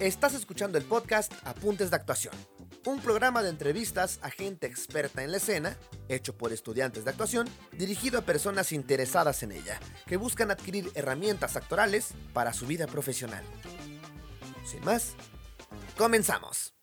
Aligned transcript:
Estás 0.00 0.32
escuchando 0.32 0.78
el 0.78 0.84
podcast 0.84 1.30
Apuntes 1.44 1.90
de 1.90 1.96
Actuación, 1.96 2.32
un 2.86 3.02
programa 3.02 3.42
de 3.42 3.50
entrevistas 3.50 4.18
a 4.22 4.30
gente 4.30 4.66
experta 4.66 5.22
en 5.22 5.30
la 5.30 5.36
escena, 5.36 5.76
hecho 6.08 6.38
por 6.38 6.54
estudiantes 6.54 7.04
de 7.04 7.10
actuación, 7.10 7.46
dirigido 7.72 8.18
a 8.18 8.22
personas 8.22 8.72
interesadas 8.72 9.42
en 9.42 9.52
ella, 9.52 9.78
que 10.06 10.16
buscan 10.16 10.50
adquirir 10.50 10.90
herramientas 10.94 11.54
actorales 11.54 12.14
para 12.32 12.54
su 12.54 12.66
vida 12.66 12.86
profesional. 12.86 13.44
Sin 14.64 14.82
más, 14.86 15.16
comenzamos. 15.98 16.74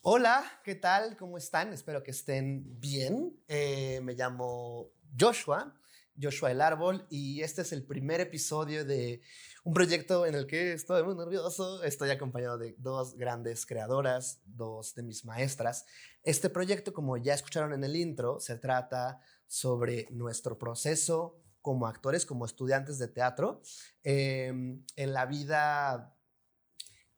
Hola, 0.00 0.44
¿qué 0.62 0.76
tal? 0.76 1.16
¿Cómo 1.16 1.38
están? 1.38 1.72
Espero 1.72 2.04
que 2.04 2.12
estén 2.12 2.78
bien. 2.78 3.36
Eh, 3.48 3.98
me 4.04 4.14
llamo 4.14 4.92
Joshua, 5.18 5.74
Joshua 6.20 6.50
el 6.50 6.60
Árbol, 6.60 7.06
y 7.10 7.42
este 7.42 7.62
es 7.62 7.72
el 7.72 7.84
primer 7.84 8.20
episodio 8.20 8.84
de 8.84 9.22
un 9.64 9.74
proyecto 9.74 10.26
en 10.26 10.34
el 10.34 10.46
que 10.46 10.72
estoy 10.72 11.02
muy 11.04 11.14
nervioso. 11.14 11.82
Estoy 11.82 12.10
acompañado 12.10 12.58
de 12.58 12.74
dos 12.78 13.14
grandes 13.14 13.66
creadoras, 13.66 14.40
dos 14.44 14.94
de 14.94 15.02
mis 15.02 15.24
maestras. 15.24 15.86
Este 16.22 16.50
proyecto, 16.50 16.92
como 16.92 17.16
ya 17.16 17.34
escucharon 17.34 17.72
en 17.72 17.84
el 17.84 17.96
intro, 17.96 18.40
se 18.40 18.56
trata 18.56 19.20
sobre 19.46 20.08
nuestro 20.10 20.58
proceso 20.58 21.38
como 21.60 21.86
actores, 21.86 22.26
como 22.26 22.44
estudiantes 22.44 22.98
de 22.98 23.08
teatro, 23.08 23.62
em, 24.02 24.84
en 24.96 25.12
la 25.12 25.26
vida 25.26 26.16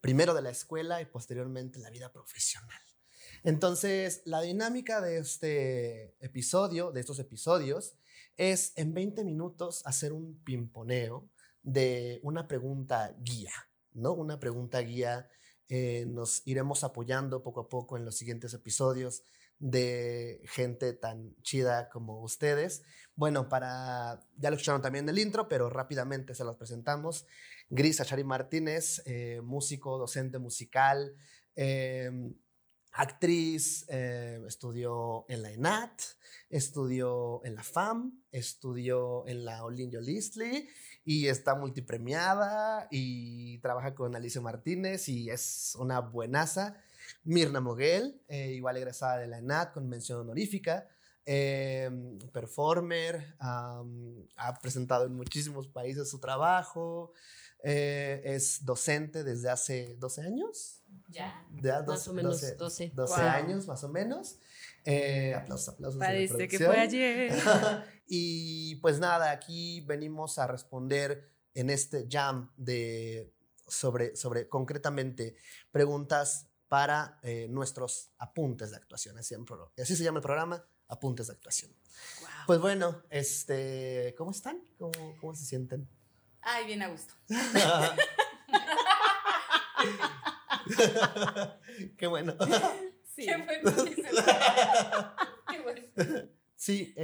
primero 0.00 0.34
de 0.34 0.42
la 0.42 0.50
escuela 0.50 1.00
y 1.00 1.06
posteriormente 1.06 1.78
en 1.78 1.82
la 1.82 1.90
vida 1.90 2.12
profesional. 2.12 2.93
Entonces, 3.44 4.22
la 4.24 4.40
dinámica 4.40 5.02
de 5.02 5.18
este 5.18 6.16
episodio, 6.24 6.92
de 6.92 7.00
estos 7.00 7.18
episodios, 7.18 7.94
es 8.38 8.72
en 8.76 8.94
20 8.94 9.22
minutos 9.22 9.82
hacer 9.84 10.14
un 10.14 10.42
pimponeo 10.44 11.28
de 11.62 12.20
una 12.22 12.48
pregunta 12.48 13.14
guía, 13.20 13.52
¿no? 13.92 14.12
Una 14.12 14.40
pregunta 14.40 14.80
guía. 14.80 15.28
Eh, 15.68 16.06
nos 16.08 16.42
iremos 16.46 16.84
apoyando 16.84 17.42
poco 17.42 17.60
a 17.60 17.68
poco 17.68 17.98
en 17.98 18.06
los 18.06 18.16
siguientes 18.16 18.54
episodios 18.54 19.22
de 19.58 20.40
gente 20.46 20.94
tan 20.94 21.36
chida 21.42 21.90
como 21.90 22.22
ustedes. 22.22 22.82
Bueno, 23.14 23.50
para, 23.50 24.20
ya 24.36 24.50
lo 24.50 24.56
escucharon 24.56 24.80
también 24.80 25.04
en 25.04 25.10
el 25.10 25.18
intro, 25.18 25.48
pero 25.48 25.68
rápidamente 25.68 26.34
se 26.34 26.44
los 26.44 26.56
presentamos. 26.56 27.26
Gris 27.68 28.00
Achari 28.00 28.24
Martínez, 28.24 29.02
eh, 29.04 29.40
músico, 29.42 29.98
docente 29.98 30.38
musical, 30.38 31.14
em, 31.54 32.34
actriz, 32.94 33.84
eh, 33.88 34.40
estudió 34.46 35.26
en 35.28 35.42
la 35.42 35.50
ENAT, 35.50 36.00
estudió 36.48 37.44
en 37.44 37.56
la 37.56 37.64
FAM, 37.64 38.22
estudió 38.30 39.26
en 39.26 39.44
la 39.44 39.64
Olinjo 39.64 40.00
Listli 40.00 40.68
y 41.04 41.26
está 41.26 41.56
multipremiada 41.56 42.86
y 42.92 43.58
trabaja 43.58 43.94
con 43.94 44.14
Alicia 44.14 44.40
Martínez 44.40 45.08
y 45.08 45.28
es 45.28 45.76
una 45.78 45.98
buenaza. 46.00 46.76
Mirna 47.24 47.60
Moguel, 47.60 48.22
eh, 48.28 48.52
igual 48.52 48.76
egresada 48.76 49.18
de 49.18 49.26
la 49.26 49.38
ENAT 49.38 49.72
con 49.72 49.88
mención 49.88 50.20
honorífica, 50.20 50.88
em, 51.26 52.18
performer, 52.32 53.34
ha 53.40 54.58
presentado 54.62 55.06
en 55.06 55.14
muchísimos 55.14 55.66
países 55.68 56.08
su 56.08 56.20
trabajo, 56.20 57.12
eh, 57.66 58.20
es 58.24 58.62
docente 58.62 59.24
desde 59.24 59.48
hace 59.48 59.96
12 59.98 60.20
años. 60.20 60.82
Ya. 61.08 61.46
más 61.86 62.08
o 62.08 62.12
menos 62.12 62.56
12. 62.56 62.92
12, 62.94 63.22
años, 63.22 63.66
más 63.66 63.84
o 63.84 63.88
menos. 63.88 64.38
Eh, 64.84 65.34
aplausos, 65.34 65.68
aplausos. 65.68 65.98
Parece 65.98 66.48
que 66.48 66.58
fue 66.58 66.78
ayer. 66.78 67.32
y 68.06 68.76
pues 68.76 68.98
nada, 68.98 69.30
aquí 69.30 69.80
venimos 69.82 70.38
a 70.38 70.46
responder 70.46 71.30
en 71.54 71.70
este 71.70 72.06
jam 72.10 72.52
de 72.56 73.32
sobre, 73.66 74.16
sobre 74.16 74.48
concretamente 74.48 75.36
preguntas 75.70 76.48
para 76.68 77.18
eh, 77.22 77.46
nuestros 77.48 78.10
apuntes 78.18 78.70
de 78.70 78.76
actuación. 78.76 79.18
Así, 79.18 79.34
así, 79.80 79.96
se 79.96 80.04
llama 80.04 80.18
el 80.18 80.22
programa, 80.22 80.64
apuntes 80.88 81.28
de 81.28 81.34
actuación. 81.34 81.72
Pues 82.46 82.60
bueno, 82.60 83.02
este, 83.10 84.14
¿cómo 84.18 84.32
están? 84.32 84.62
¿Cómo, 84.78 85.16
¿Cómo 85.20 85.34
se 85.34 85.44
sienten? 85.44 85.88
Ay, 86.42 86.66
bien 86.66 86.82
a 86.82 86.88
gusto. 86.88 87.14
Qué 91.96 92.06
bueno. 92.06 92.34
Sí. 93.14 93.26
Qué 93.26 93.36
bueno. 93.36 93.72
Qué 95.50 95.60
bueno. 95.62 95.82
Sí, 96.56 96.94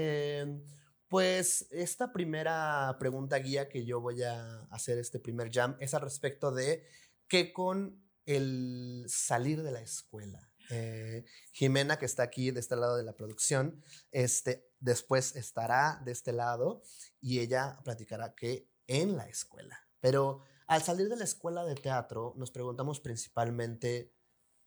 pues 1.09 1.67
esta 1.71 2.13
primera 2.13 2.97
pregunta 2.99 3.37
guía 3.39 3.69
que 3.69 3.85
yo 3.85 4.01
voy 4.01 4.23
a 4.23 4.63
hacer 4.71 4.99
este 4.99 5.19
primer 5.19 5.51
jam 5.53 5.77
es 5.81 5.93
al 5.95 6.03
respecto 6.03 6.53
de 6.53 6.87
qué 7.29 7.53
con 7.53 8.01
el 8.27 9.05
salir 9.09 9.63
de 9.63 9.73
la 9.73 9.81
escuela. 9.81 10.51
Eh, 10.71 11.25
Jimena, 11.53 11.99
que 11.99 12.07
está 12.07 12.23
aquí 12.23 12.53
de 12.53 12.61
este 12.61 12.77
lado 12.77 12.97
de 12.97 13.03
la 13.03 13.17
producción, 13.17 13.83
este, 14.13 14.69
después 14.79 15.35
estará 15.35 16.01
de 16.05 16.13
este 16.13 16.33
lado 16.33 16.83
y 17.21 17.41
ella 17.41 17.79
platicará 17.85 18.35
qué 18.37 18.69
en 18.87 19.17
la 19.17 19.29
escuela. 19.29 19.85
Pero 19.99 20.43
al 20.71 20.83
salir 20.85 21.09
de 21.09 21.17
la 21.17 21.25
escuela 21.25 21.65
de 21.65 21.75
teatro, 21.75 22.33
nos 22.37 22.53
preguntamos 22.53 23.01
principalmente 23.01 24.15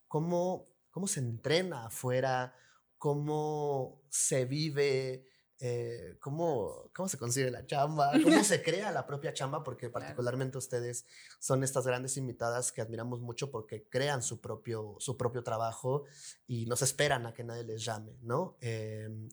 cómo, 0.06 0.66
cómo 0.90 1.06
se 1.06 1.20
entrena 1.20 1.86
afuera, 1.86 2.54
cómo 2.98 4.02
se 4.10 4.44
vive, 4.44 5.26
eh, 5.60 6.18
cómo, 6.20 6.90
cómo 6.94 7.08
se 7.08 7.16
consigue 7.16 7.50
la 7.50 7.64
chamba, 7.64 8.12
cómo 8.22 8.44
se 8.44 8.62
crea 8.62 8.92
la 8.92 9.06
propia 9.06 9.32
chamba, 9.32 9.64
porque 9.64 9.88
particularmente 9.88 10.58
ustedes 10.58 11.06
son 11.38 11.64
estas 11.64 11.86
grandes 11.86 12.18
invitadas 12.18 12.70
que 12.70 12.82
admiramos 12.82 13.22
mucho 13.22 13.50
porque 13.50 13.88
crean 13.88 14.22
su 14.22 14.42
propio, 14.42 14.96
su 14.98 15.16
propio 15.16 15.42
trabajo 15.42 16.04
y 16.46 16.66
no 16.66 16.76
se 16.76 16.84
esperan 16.84 17.24
a 17.24 17.32
que 17.32 17.44
nadie 17.44 17.64
les 17.64 17.82
llame, 17.82 18.18
¿no? 18.20 18.58
Em, 18.60 19.30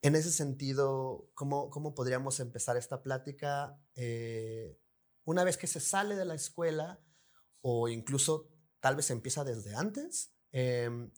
en 0.00 0.16
ese 0.16 0.32
sentido, 0.32 1.28
¿cómo, 1.34 1.68
cómo 1.68 1.94
podríamos 1.94 2.40
empezar 2.40 2.78
esta 2.78 3.02
plática 3.02 3.78
eh, 3.94 4.78
una 5.24 5.44
vez 5.44 5.56
que 5.56 5.66
se 5.66 5.80
sale 5.80 6.16
de 6.16 6.24
la 6.24 6.34
escuela 6.34 7.00
o 7.60 7.88
incluso 7.88 8.48
tal 8.80 8.96
vez 8.96 9.10
empieza 9.10 9.44
desde 9.44 9.74
antes? 9.74 10.32
Em, 10.52 11.10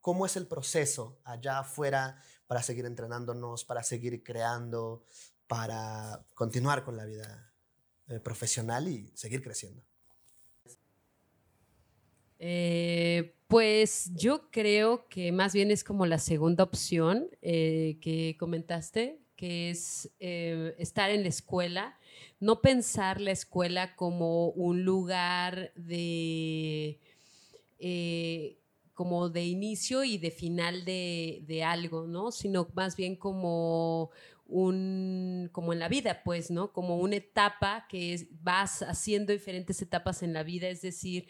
¿Cómo 0.00 0.26
es 0.26 0.36
el 0.36 0.46
proceso 0.46 1.20
allá 1.24 1.58
afuera 1.58 2.22
para 2.46 2.62
seguir 2.62 2.86
entrenándonos, 2.86 3.64
para 3.64 3.82
seguir 3.82 4.22
creando, 4.22 5.04
para 5.46 6.24
continuar 6.34 6.84
con 6.84 6.96
la 6.96 7.04
vida 7.04 7.52
eh, 8.08 8.20
profesional 8.20 8.88
y 8.88 9.10
seguir 9.14 9.42
creciendo? 9.42 9.82
Eh, 12.38 13.34
pues 13.48 14.10
yo 14.14 14.50
creo 14.50 15.08
que 15.08 15.32
más 15.32 15.52
bien 15.54 15.70
es 15.70 15.82
como 15.82 16.06
la 16.06 16.18
segunda 16.18 16.64
opción 16.64 17.28
eh, 17.42 17.98
que 18.00 18.36
comentaste, 18.38 19.20
que 19.36 19.70
es 19.70 20.10
eh, 20.20 20.74
estar 20.78 21.10
en 21.10 21.22
la 21.22 21.28
escuela, 21.28 21.98
no 22.40 22.60
pensar 22.60 23.20
la 23.20 23.30
escuela 23.32 23.96
como 23.96 24.48
un 24.50 24.84
lugar 24.84 25.72
de 25.76 27.00
eh, 27.78 28.58
como 28.94 29.28
de 29.28 29.44
inicio 29.44 30.02
y 30.02 30.18
de 30.18 30.32
final 30.32 30.84
de, 30.84 31.44
de, 31.46 31.62
algo, 31.62 32.08
¿no? 32.08 32.32
Sino 32.32 32.68
más 32.74 32.96
bien 32.96 33.14
como 33.14 34.10
un, 34.48 35.50
como 35.52 35.72
en 35.72 35.78
la 35.78 35.88
vida, 35.88 36.22
pues, 36.24 36.50
¿no? 36.50 36.72
Como 36.72 36.96
una 36.96 37.16
etapa 37.16 37.86
que 37.88 38.14
es, 38.14 38.26
vas 38.42 38.82
haciendo 38.82 39.32
diferentes 39.32 39.80
etapas 39.82 40.22
en 40.22 40.32
la 40.32 40.42
vida, 40.42 40.68
es 40.68 40.80
decir, 40.80 41.28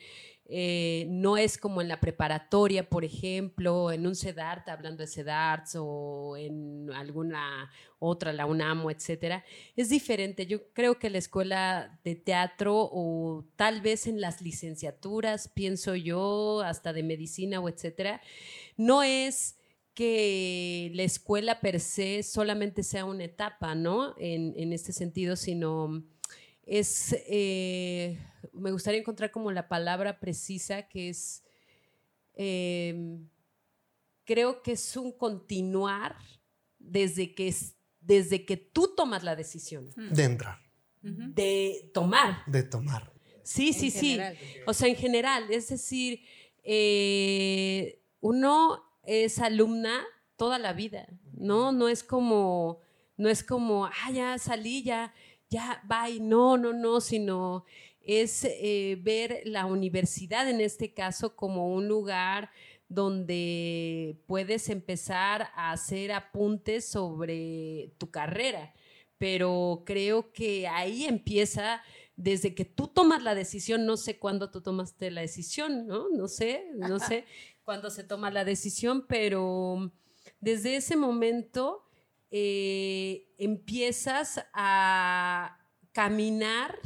eh, 0.51 1.07
no 1.11 1.37
es 1.37 1.59
como 1.59 1.83
en 1.83 1.89
la 1.89 2.01
preparatoria, 2.01 2.89
por 2.89 3.05
ejemplo, 3.05 3.93
en 3.93 4.07
un 4.07 4.15
CEDART, 4.15 4.69
hablando 4.71 5.03
de 5.03 5.09
CEDARTs 5.09 5.77
o 5.79 6.37
en 6.39 6.91
alguna 6.95 7.71
otra, 7.99 8.33
la 8.33 8.47
UNAMO, 8.47 8.91
etcétera. 8.91 9.45
Es 9.77 9.91
diferente. 9.91 10.47
Yo 10.47 10.73
creo 10.73 10.99
que 10.99 11.11
la 11.11 11.19
escuela 11.19 12.01
de 12.03 12.15
teatro 12.15 12.89
o 12.91 13.45
tal 13.57 13.83
vez 13.83 14.07
en 14.07 14.23
las 14.23 14.41
licenciaturas, 14.41 15.49
pienso 15.49 15.95
yo, 15.97 16.63
hasta 16.63 16.95
de 16.95 17.03
medicina 17.03 17.61
o 17.61 17.69
etcétera, 17.69 18.23
no 18.79 19.03
es 19.03 19.58
que 19.99 20.93
la 20.95 21.03
escuela 21.03 21.59
per 21.59 21.81
se 21.81 22.23
solamente 22.23 22.85
sea 22.85 23.05
una 23.05 23.25
etapa, 23.25 23.75
¿no? 23.75 24.15
En, 24.17 24.55
en 24.57 24.73
este 24.73 24.93
sentido, 24.93 25.35
sino 25.35 26.05
es, 26.63 27.17
eh, 27.27 28.17
me 28.53 28.71
gustaría 28.71 29.01
encontrar 29.01 29.33
como 29.33 29.51
la 29.51 29.67
palabra 29.67 30.21
precisa 30.21 30.87
que 30.87 31.09
es, 31.09 31.43
em, 32.35 33.29
creo 34.23 34.63
que 34.63 34.71
es 34.71 34.97
un 34.97 35.11
continuar 35.11 36.15
desde 36.79 37.35
que, 37.35 37.53
desde 38.01 38.47
que 38.47 38.57
tú 38.57 38.95
tomas 38.97 39.25
la 39.25 39.35
decisión. 39.35 39.91
De 40.13 40.23
entrar. 40.23 40.61
De 41.03 41.91
tomar. 41.93 42.45
De 42.47 42.63
tomar. 42.63 43.13
Sí, 43.43 43.73
sí, 43.73 43.91
sí. 43.91 44.21
O 44.65 44.73
sea, 44.75 44.87
en 44.87 44.95
general, 44.95 45.51
es 45.51 45.71
decir, 45.71 46.23
eh, 46.63 48.01
uno 48.21 48.88
es 49.09 49.39
alumna 49.39 50.05
toda 50.37 50.59
la 50.59 50.75
vida, 50.75 51.09
¿no? 51.33 51.73
No 51.73 51.89
es 51.89 52.05
como, 52.05 52.81
no 53.17 53.31
es 53.31 53.43
como, 53.43 53.87
ah, 53.87 54.11
ya 54.13 54.37
salí, 54.37 54.83
ya, 54.83 55.15
ya, 55.49 55.83
bye, 55.89 56.21
no, 56.21 56.59
no, 56.59 56.75
no, 56.75 57.01
sino 57.01 57.65
es 58.03 58.45
eh, 58.45 58.99
ver 59.01 59.41
la 59.45 59.65
universidad 59.65 60.49
en 60.49 60.61
este 60.61 60.93
caso 60.93 61.37
como 61.37 61.73
un 61.73 61.89
lugar 61.89 62.51
donde 62.91 64.21
puedes 64.27 64.69
empezar 64.69 65.49
a 65.55 65.73
hacer 65.73 66.13
apuntes 66.13 66.87
sobre 66.87 67.95
tu 67.97 68.11
carrera, 68.11 68.75
pero 69.17 69.85
creo 69.87 70.33
que 70.33 70.69
ahí 70.69 71.07
empieza 71.07 71.83
desde 72.15 72.55
que 72.55 72.67
tú 72.67 72.89
tomas 72.89 73.23
la 73.23 73.35
decisión, 73.35 73.87
no 73.87 73.97
sé 73.97 74.19
cuándo 74.19 74.51
tú 74.51 74.61
tomaste 74.61 75.11
la 75.11 75.23
decisión, 75.23 75.87
¿no? 75.87 76.11
No 76.11 76.29
sé, 76.29 76.67
no 76.75 76.99
sé 76.99 77.25
cuándo 77.69 77.91
se 77.91 78.03
toma 78.03 78.31
la 78.31 78.47
decisión, 78.47 79.05
pero 79.07 79.93
desde 80.41 80.77
ese 80.77 80.97
momento 80.97 81.85
eh, 82.31 83.29
empiezas 83.37 84.43
a 84.55 85.69
caminar 85.93 86.79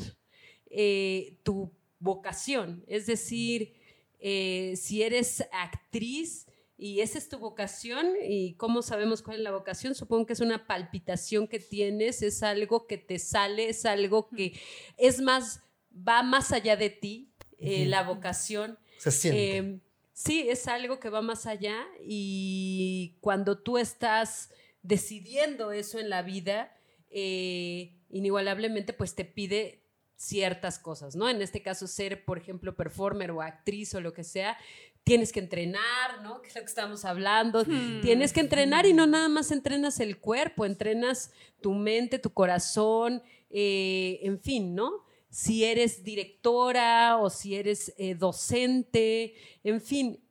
eh, 0.66 1.38
tu 1.44 1.72
vocación, 2.00 2.82
es 2.88 3.06
decir, 3.06 3.74
eh, 4.18 4.74
si 4.74 5.04
eres 5.04 5.46
actriz 5.52 6.48
y 6.76 6.98
esa 6.98 7.18
es 7.18 7.28
tu 7.28 7.38
vocación, 7.38 8.14
y 8.20 8.54
cómo 8.54 8.82
sabemos 8.82 9.22
cuál 9.22 9.36
es 9.36 9.42
la 9.44 9.52
vocación, 9.52 9.94
supongo 9.94 10.26
que 10.26 10.32
es 10.32 10.40
una 10.40 10.66
palpitación 10.66 11.46
que 11.46 11.60
tienes, 11.60 12.22
es 12.22 12.42
algo 12.42 12.88
que 12.88 12.98
te 12.98 13.20
sale, 13.20 13.68
es 13.68 13.86
algo 13.86 14.28
que 14.30 14.60
es 14.96 15.20
más, 15.20 15.62
va 15.96 16.24
más 16.24 16.50
allá 16.50 16.74
de 16.74 16.90
ti, 16.90 17.32
la 17.60 18.02
vocación. 18.02 18.80
Se 18.98 19.12
siente. 19.12 19.91
Sí, 20.12 20.46
es 20.48 20.68
algo 20.68 21.00
que 21.00 21.10
va 21.10 21.22
más 21.22 21.46
allá 21.46 21.86
y 22.00 23.16
cuando 23.20 23.58
tú 23.58 23.78
estás 23.78 24.50
decidiendo 24.82 25.72
eso 25.72 25.98
en 25.98 26.10
la 26.10 26.22
vida, 26.22 26.76
eh, 27.08 27.98
inigualablemente 28.10 28.92
pues 28.92 29.14
te 29.14 29.24
pide 29.24 29.82
ciertas 30.16 30.78
cosas, 30.78 31.16
¿no? 31.16 31.28
En 31.28 31.42
este 31.42 31.62
caso, 31.62 31.88
ser, 31.88 32.24
por 32.24 32.38
ejemplo, 32.38 32.76
performer 32.76 33.32
o 33.32 33.42
actriz 33.42 33.94
o 33.94 34.00
lo 34.00 34.12
que 34.12 34.22
sea, 34.22 34.56
tienes 35.02 35.32
que 35.32 35.40
entrenar, 35.40 36.22
¿no? 36.22 36.40
Que 36.40 36.48
es 36.48 36.54
lo 36.54 36.60
que 36.60 36.68
estamos 36.68 37.04
hablando. 37.04 37.64
Hmm. 37.64 38.02
Tienes 38.02 38.32
que 38.32 38.40
entrenar 38.40 38.86
y 38.86 38.92
no 38.92 39.06
nada 39.06 39.28
más 39.28 39.50
entrenas 39.50 39.98
el 39.98 40.18
cuerpo, 40.18 40.64
entrenas 40.64 41.32
tu 41.60 41.72
mente, 41.72 42.20
tu 42.20 42.32
corazón, 42.32 43.22
eh, 43.50 44.20
en 44.22 44.38
fin, 44.40 44.74
¿no? 44.74 45.04
Si 45.32 45.64
eres 45.64 46.04
directora 46.04 47.16
o 47.16 47.30
si 47.30 47.56
eres 47.56 47.94
eh, 47.96 48.14
docente, 48.14 49.34
en 49.64 49.80
fin, 49.80 50.22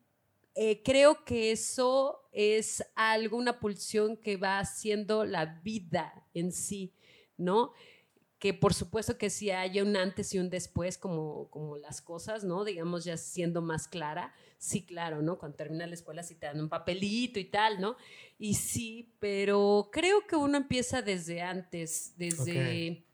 eh, 0.54 0.84
creo 0.84 1.26
que 1.26 1.52
eso 1.52 2.30
es 2.32 2.86
algo, 2.94 3.38
una 3.38 3.60
pulsión 3.60 4.16
que 4.16 4.38
va 4.38 4.60
haciendo 4.60 5.26
la 5.26 5.60
vida 5.64 6.28
en 6.36 6.52
sí, 6.52 6.94
¿no? 7.36 7.74
que 8.38 8.56
por 8.56 8.74
supuesto 8.74 9.20
que 9.20 9.30
si 9.30 9.52
haya 9.52 9.84
un 9.84 9.96
antes 9.96 10.34
y 10.34 10.40
un 10.40 10.50
después, 10.50 10.98
como, 10.98 11.48
como 11.52 11.78
las 11.78 12.02
cosas, 12.02 12.44
¿no? 12.44 12.64
Digamos, 12.64 13.04
ya 13.04 13.16
siendo 13.16 13.62
más 13.62 13.88
clara, 13.88 14.34
sí, 14.58 14.84
claro, 14.84 15.22
¿no? 15.22 15.38
Cuando 15.38 15.58
termina 15.58 15.86
la 15.86 15.94
escuela 15.94 16.24
sí 16.24 16.34
te 16.34 16.48
dan 16.48 16.60
un 16.60 16.68
papelito 16.68 17.40
y 17.40 17.46
tal, 17.46 17.80
¿no? 17.80 17.98
Y 18.40 18.56
sí, 18.56 19.16
pero 19.20 19.92
creo 19.92 20.26
que 20.26 20.36
uno 20.36 20.58
empieza 20.58 21.04
desde 21.04 21.42
antes, 21.42 22.14
desde... 22.18 23.06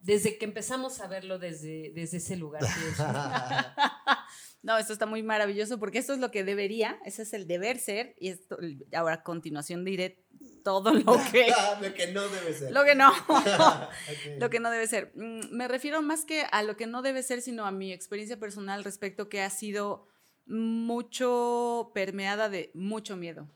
Desde 0.00 0.38
que 0.38 0.46
empezamos 0.46 1.00
a 1.00 1.08
verlo 1.08 1.38
desde, 1.38 1.92
desde 1.94 2.16
ese 2.16 2.36
lugar. 2.36 2.62
no, 4.62 4.78
esto 4.78 4.94
está 4.94 5.04
muy 5.04 5.22
maravilloso 5.22 5.78
porque 5.78 5.98
esto 5.98 6.14
es 6.14 6.18
lo 6.18 6.30
que 6.30 6.42
debería, 6.42 6.98
ese 7.04 7.22
es 7.22 7.34
el 7.34 7.46
deber 7.46 7.78
ser, 7.78 8.16
y 8.18 8.30
esto, 8.30 8.56
ahora 8.94 9.16
a 9.16 9.22
continuación 9.22 9.84
diré 9.84 10.24
todo 10.64 10.94
lo 10.94 11.16
que... 11.32 11.52
lo 11.82 11.94
que 11.94 12.12
no 12.12 12.28
debe 12.28 12.54
ser. 12.54 12.72
Lo 12.72 12.84
que 12.84 12.94
no. 12.94 13.12
Lo 14.38 14.50
que 14.50 14.60
no 14.60 14.70
debe 14.70 14.86
ser. 14.86 15.12
Mm, 15.14 15.54
me 15.54 15.68
refiero 15.68 16.02
más 16.02 16.24
que 16.24 16.44
a 16.50 16.62
lo 16.62 16.76
que 16.76 16.86
no 16.86 17.02
debe 17.02 17.22
ser, 17.22 17.42
sino 17.42 17.66
a 17.66 17.70
mi 17.70 17.92
experiencia 17.92 18.38
personal 18.38 18.84
respecto 18.84 19.28
que 19.28 19.42
ha 19.42 19.50
sido 19.50 20.06
mucho 20.46 21.90
permeada 21.94 22.48
de 22.48 22.70
mucho 22.74 23.16
miedo. 23.16 23.48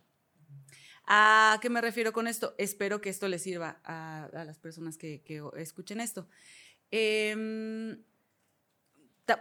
¿A 1.07 1.59
qué 1.61 1.69
me 1.69 1.81
refiero 1.81 2.13
con 2.13 2.27
esto? 2.27 2.55
Espero 2.57 3.01
que 3.01 3.11
esto 3.11 3.29
les 3.29 3.43
sirva 3.43 3.81
a, 3.85 4.29
las 4.33 4.59
personas 4.59 4.97
que, 4.97 5.23
escuchen 5.57 6.01
esto. 6.01 6.29
Em, 6.91 8.03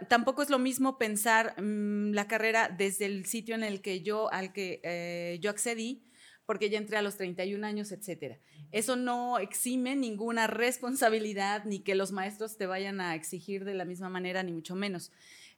tampoco 0.08 0.42
es 0.42 0.50
lo 0.50 0.58
mismo 0.58 0.98
pensar 0.98 1.60
mm, 1.60 2.12
la 2.12 2.26
carrera 2.26 2.68
desde 2.68 3.06
el 3.06 3.26
sitio 3.26 3.54
en 3.54 3.62
el 3.62 3.80
que 3.80 4.02
yo, 4.02 4.32
al 4.32 4.52
que 4.52 4.80
eh, 4.82 5.38
yo 5.40 5.50
accedí, 5.50 6.04
porque 6.46 6.68
ya 6.68 6.78
entré 6.78 6.98
a 6.98 7.02
los 7.02 7.16
31 7.16 7.66
años, 7.66 7.92
etcétera. 7.92 8.38
Eso 8.70 8.96
no 8.96 9.38
exime 9.38 9.96
ninguna 9.96 10.46
responsabilidad 10.46 11.64
ni 11.64 11.80
que 11.80 11.94
los 11.94 12.12
maestros 12.12 12.58
te 12.58 12.66
vayan 12.66 13.00
a 13.00 13.14
exigir 13.14 13.64
de 13.64 13.74
la 13.74 13.86
misma 13.86 14.10
manera, 14.10 14.42
ni 14.42 14.52
mucho 14.52 14.74
menos. 14.74 15.12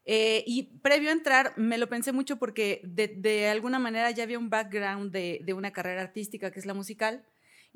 Eh, 0.07 0.45
y 0.47 0.79
previo 0.79 1.11
a 1.11 1.13
entrar, 1.13 1.53
me 1.57 1.79
lo 1.79 1.89
pensé 1.89 2.13
mucho 2.13 2.37
porque 2.39 2.81
de, 2.85 3.49
alguna 3.49 3.79
manera 3.79 4.11
ya 4.13 4.23
había 4.23 4.39
un 4.39 4.51
background 4.51 5.13
de, 5.13 5.41
de, 5.45 5.53
una 5.53 5.73
carrera 5.73 6.01
artística 6.01 6.53
que 6.53 6.61
es 6.61 6.67
la 6.67 6.75
musical 6.75 7.27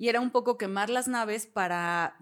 y 0.01 0.09
era 0.09 0.21
un 0.21 0.31
poco 0.31 0.57
quemar 0.57 0.89
las 0.89 1.09
naves 1.09 1.47
para 1.47 2.17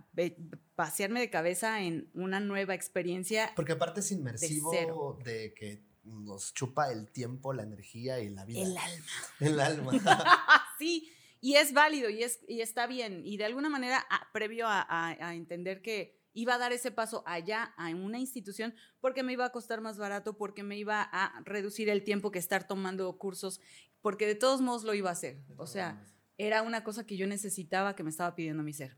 pasearme 0.75 1.21
de 1.21 1.31
cabeza 1.31 1.81
en 1.81 2.11
una 2.13 2.41
nueva 2.41 2.75
experiencia. 2.75 3.53
Porque 3.55 3.73
aparte 3.73 4.01
es 4.01 4.11
inmersivo 4.11 5.17
de 5.25 5.55
que 5.55 5.85
nos 6.03 6.55
chupa 6.55 6.91
el 6.91 7.11
tiempo, 7.13 7.53
la 7.53 7.63
energía 7.63 8.19
y 8.19 8.31
la 8.31 8.45
vida. 8.45 8.61
El 8.61 8.77
alma. 8.77 9.07
El 9.41 9.61
alma. 9.61 9.93
sí, 10.81 11.09
y 11.41 11.55
es 11.55 11.73
válido 11.73 12.11
y, 12.11 12.25
es, 12.25 12.41
y 12.49 12.63
está 12.63 12.89
bien. 12.89 13.23
Y 13.25 13.37
de 13.37 13.45
alguna 13.45 13.69
manera, 13.69 14.05
previo 14.33 14.67
a, 14.69 15.17
entender 15.33 15.81
que 15.81 16.18
iba 16.39 16.55
a 16.55 16.59
dar 16.59 16.73
ese 16.73 16.93
paso 16.93 17.25
allá, 17.27 17.75
a 17.77 17.89
una 17.89 18.21
institución, 18.21 18.73
porque 19.01 19.25
me 19.25 19.33
iba 19.33 19.45
a 19.45 19.51
costar 19.51 19.81
más 19.81 19.99
barato, 19.99 20.37
porque 20.37 20.63
me 20.63 20.79
iba 20.79 21.03
a 21.03 21.43
reducir 21.45 21.89
el 21.89 22.05
tiempo 22.05 22.31
que 22.31 22.39
estar 22.39 22.69
tomando 22.69 23.19
cursos, 23.19 23.61
porque 24.03 24.25
de 24.25 24.37
todos 24.37 24.61
modos 24.61 24.85
lo 24.85 24.95
iba 24.95 25.11
a 25.11 25.15
hacer. 25.15 25.43
O 25.57 25.67
sea, 25.67 26.01
era 26.37 26.63
una 26.63 26.85
cosa 26.85 27.05
que 27.05 27.17
yo 27.17 27.27
necesitaba, 27.27 27.97
que 27.97 28.05
me 28.05 28.11
estaba 28.11 28.37
pidiendo 28.37 28.63
mi 28.63 28.73
ser. 28.73 28.97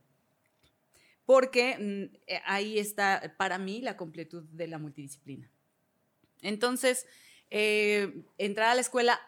Porque 1.25 1.79
mm, 1.79 2.17
eh, 2.27 2.43
ahí 2.45 2.79
está 2.79 3.35
para 3.39 3.57
mí 3.57 3.81
la 3.81 3.97
completud 3.97 4.45
de 4.51 4.67
la 4.69 4.77
multidisciplina. 4.77 5.51
Entonces, 6.43 7.07
eh, 7.49 8.23
entrar 8.37 8.69
a 8.69 8.75
la 8.75 8.83
escuela, 8.83 9.19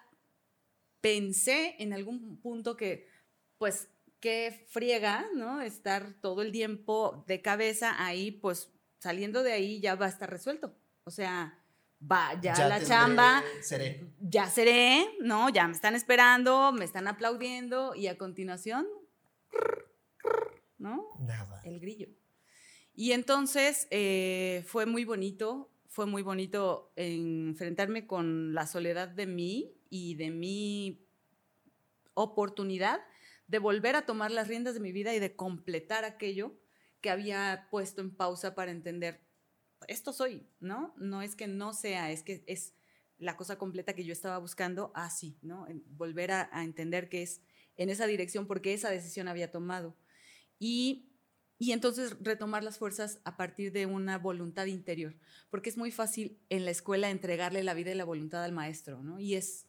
pensé 1.00 1.76
en 1.78 1.94
algún 1.94 2.38
punto 2.42 2.76
que, 2.76 3.06
pues, 3.56 3.88
qué 4.22 4.64
friega, 4.70 5.26
¿no? 5.34 5.60
Estar 5.60 6.14
todo 6.22 6.40
el 6.40 6.52
tiempo 6.52 7.24
de 7.26 7.42
cabeza 7.42 8.02
ahí, 8.02 8.30
pues, 8.30 8.70
saliendo 9.00 9.42
de 9.42 9.52
ahí 9.52 9.80
ya 9.80 9.96
va 9.96 10.06
a 10.06 10.08
estar 10.08 10.30
resuelto. 10.30 10.74
O 11.04 11.10
sea, 11.10 11.58
va, 12.00 12.40
ya, 12.40 12.68
la 12.68 12.82
chamba, 12.82 13.42
seré. 13.60 14.06
ya 14.20 14.48
seré, 14.48 15.04
¿no? 15.20 15.50
Ya 15.50 15.66
me 15.66 15.74
están 15.74 15.96
esperando, 15.96 16.72
me 16.72 16.84
están 16.84 17.08
aplaudiendo 17.08 17.94
y 17.96 18.06
a 18.06 18.16
continuación, 18.16 18.86
¿no? 20.78 21.08
Nada. 21.18 21.60
El 21.64 21.80
grillo. 21.80 22.08
Y 22.94 23.12
entonces 23.12 23.88
eh, 23.90 24.64
fue 24.68 24.86
muy 24.86 25.04
bonito 25.04 25.68
fue 25.92 26.06
muy 26.06 26.22
bonito 26.22 26.90
enfrentarme 26.96 28.06
con 28.06 28.54
la 28.54 28.66
soledad 28.66 29.08
de 29.08 29.26
mí 29.26 29.74
y 29.90 30.14
de 30.14 30.30
mi 30.30 31.06
oportunidad 32.14 33.02
de 33.46 33.58
volver 33.58 33.96
a 33.96 34.06
tomar 34.06 34.30
las 34.30 34.48
riendas 34.48 34.74
de 34.74 34.80
mi 34.80 34.92
vida 34.92 35.14
y 35.14 35.18
de 35.18 35.36
completar 35.36 36.04
aquello 36.04 36.58
que 37.00 37.10
había 37.10 37.68
puesto 37.70 38.00
en 38.00 38.14
pausa 38.14 38.54
para 38.54 38.70
entender, 38.70 39.20
esto 39.88 40.12
soy, 40.12 40.46
¿no? 40.60 40.94
No 40.96 41.22
es 41.22 41.34
que 41.34 41.46
no 41.46 41.72
sea, 41.72 42.10
es 42.12 42.22
que 42.22 42.44
es 42.46 42.74
la 43.18 43.36
cosa 43.36 43.58
completa 43.58 43.94
que 43.94 44.04
yo 44.04 44.12
estaba 44.12 44.38
buscando, 44.38 44.92
así, 44.94 45.38
¿no? 45.42 45.66
Volver 45.90 46.32
a, 46.32 46.48
a 46.52 46.64
entender 46.64 47.08
que 47.08 47.22
es 47.22 47.42
en 47.76 47.90
esa 47.90 48.06
dirección 48.06 48.46
porque 48.46 48.74
esa 48.74 48.90
decisión 48.90 49.28
había 49.28 49.50
tomado. 49.50 49.96
Y 50.58 51.12
y 51.62 51.70
entonces 51.70 52.16
retomar 52.20 52.64
las 52.64 52.78
fuerzas 52.78 53.20
a 53.22 53.36
partir 53.36 53.70
de 53.70 53.86
una 53.86 54.18
voluntad 54.18 54.66
interior, 54.66 55.14
porque 55.48 55.70
es 55.70 55.76
muy 55.76 55.92
fácil 55.92 56.40
en 56.48 56.64
la 56.64 56.72
escuela 56.72 57.08
entregarle 57.08 57.62
la 57.62 57.72
vida 57.72 57.92
y 57.92 57.94
la 57.94 58.02
voluntad 58.04 58.42
al 58.42 58.50
maestro, 58.50 59.00
¿no? 59.04 59.20
Y 59.20 59.36
es... 59.36 59.68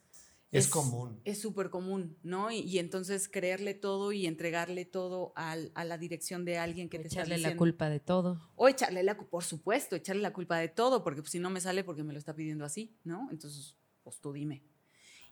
Es, 0.54 0.68
común. 0.68 1.20
Es 1.26 1.42
súper 1.42 1.70
común, 1.70 2.18
¿no? 2.24 2.52
Y, 2.52 2.80
entonces 2.80 3.28
creerle 3.28 3.74
todo 3.74 4.12
y 4.12 4.26
entregarle 4.28 4.86
todo 4.86 5.34
a 5.36 5.56
la 5.56 5.98
dirección 5.98 6.46
de 6.46 6.58
alguien 6.58 6.90
que 6.90 7.00
te 7.00 7.08
echarle 7.08 7.38
la 7.38 7.58
culpa 7.58 7.90
de 7.90 8.00
todo. 8.00 8.40
O 8.56 8.68
echarle 8.68 9.04
la, 9.04 9.18
por 9.18 9.44
supuesto, 9.44 9.96
echarle 9.96 10.22
la 10.22 10.34
culpa 10.34 10.58
de 10.58 10.70
todo, 10.70 11.04
porque 11.04 11.22
pues, 11.22 11.32
si 11.32 11.40
no 11.40 11.50
me 11.50 11.60
sale 11.60 11.84
porque 11.84 12.04
me 12.04 12.14
lo 12.14 12.20
está 12.20 12.36
pidiendo 12.36 12.66
así, 12.66 12.96
¿no? 13.04 13.28
Entonces, 13.32 13.76
pues 14.04 14.20
tú 14.20 14.32
dime. 14.32 14.64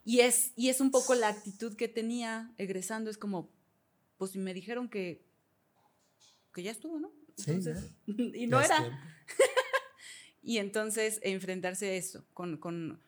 Y 0.04 0.22
es, 0.22 0.52
y 0.56 0.70
es 0.70 0.82
un 0.82 0.92
poco 0.92 1.14
la 1.16 1.30
actitud 1.30 1.76
que 1.76 1.88
tenía 1.88 2.54
egresando, 2.58 3.10
es 3.10 3.18
como, 3.18 3.52
pues 4.18 4.36
me 4.36 4.54
dijeron 4.54 4.90
que 4.90 5.30
que 6.54 6.64
ya 6.64 6.72
estuvo, 6.72 7.00
¿no? 7.00 7.12
y 8.34 8.48
no 8.48 8.62
era. 8.62 9.00
y 10.44 10.58
entonces 10.58 11.20
enfrentarse 11.24 11.90
a 11.90 11.94
eso, 11.94 12.26
con, 12.34 12.58
con 12.58 13.02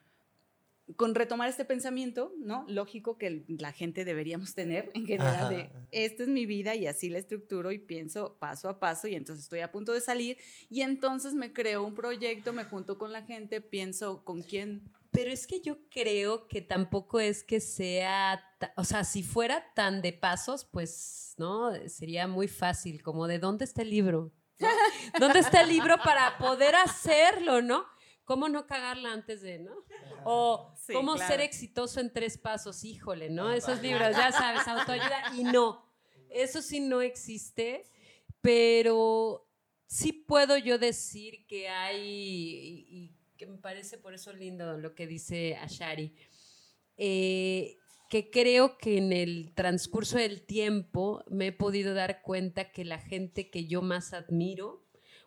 retomar 1.13 1.49
este 1.49 1.65
pensamiento, 1.65 2.33
¿no? 2.39 2.65
Lógico 2.67 3.17
que 3.17 3.45
la 3.47 3.71
gente 3.71 4.05
deberíamos 4.05 4.53
tener 4.53 4.91
en 4.93 5.05
general 5.05 5.49
de, 5.49 5.69
esta 5.91 6.23
es 6.23 6.29
mi 6.29 6.45
vida 6.45 6.75
y 6.75 6.87
así 6.87 7.09
la 7.09 7.19
estructuro 7.19 7.71
y 7.71 7.79
pienso 7.79 8.37
paso 8.37 8.69
a 8.69 8.79
paso 8.79 9.07
y 9.07 9.15
entonces 9.15 9.45
estoy 9.45 9.61
a 9.61 9.71
punto 9.71 9.93
de 9.93 10.01
salir 10.01 10.37
y 10.69 10.81
entonces 10.81 11.33
me 11.33 11.53
creo 11.53 11.83
un 11.83 11.95
proyecto, 11.95 12.53
me 12.53 12.65
junto 12.65 12.97
con 12.97 13.11
la 13.11 13.23
gente, 13.23 13.61
pienso 13.61 14.23
con 14.23 14.41
quién. 14.41 14.91
Pero 15.11 15.31
es 15.31 15.45
que 15.45 15.61
yo 15.61 15.77
creo 15.89 16.47
que 16.47 16.61
tampoco 16.61 17.19
es 17.19 17.43
que 17.43 17.59
sea, 17.59 18.43
o 18.75 18.83
sea, 18.83 19.03
si 19.03 19.21
fuera 19.21 19.71
tan 19.75 20.01
de 20.01 20.11
pasos, 20.11 20.65
pues, 20.65 21.35
¿no? 21.37 21.71
Sería 21.87 22.27
muy 22.27 22.47
fácil, 22.47 23.03
como 23.03 23.27
de 23.27 23.37
dónde 23.37 23.63
está 23.65 23.83
el 23.83 23.91
libro. 23.91 24.33
¿Dónde 25.19 25.39
está 25.39 25.61
el 25.61 25.69
libro 25.69 25.97
para 26.03 26.37
poder 26.39 26.75
hacerlo, 26.75 27.61
no? 27.61 27.85
¿Cómo 28.25 28.47
no 28.49 28.65
cagarla 28.65 29.11
antes 29.11 29.41
de, 29.41 29.59
no? 29.59 29.71
O 30.23 30.72
cómo 30.91 31.17
ser 31.17 31.41
exitoso 31.41 31.99
en 31.99 32.11
tres 32.11 32.37
pasos, 32.37 32.83
híjole, 32.83 33.29
¿no? 33.29 33.51
Esos 33.51 33.81
libros, 33.81 34.15
ya 34.15 34.31
sabes, 34.31 34.67
autoayuda. 34.67 35.33
Y 35.37 35.43
no, 35.43 35.85
eso 36.29 36.61
sí 36.61 36.79
no 36.79 37.01
existe, 37.01 37.85
pero 38.41 39.47
sí 39.87 40.11
puedo 40.11 40.57
yo 40.57 40.77
decir 40.77 41.45
que 41.47 41.69
hay, 41.69 42.85
y, 42.89 43.15
que 43.37 43.45
me 43.45 43.57
parece 43.57 43.97
por 43.97 44.13
eso 44.13 44.33
lindo 44.33 44.77
lo 44.77 44.95
que 44.95 45.07
dice 45.07 45.55
Ashari, 45.55 46.15
eh, 46.97 47.77
que 48.09 48.29
creo 48.29 48.77
que 48.77 48.97
en 48.97 49.11
el 49.11 49.53
transcurso 49.55 50.17
del 50.17 50.45
tiempo 50.45 51.23
me 51.29 51.47
he 51.47 51.51
podido 51.51 51.93
dar 51.93 52.21
cuenta 52.21 52.71
que 52.71 52.85
la 52.85 52.99
gente 52.99 53.49
que 53.49 53.65
yo 53.65 53.81
más 53.81 54.13
admiro, 54.13 54.85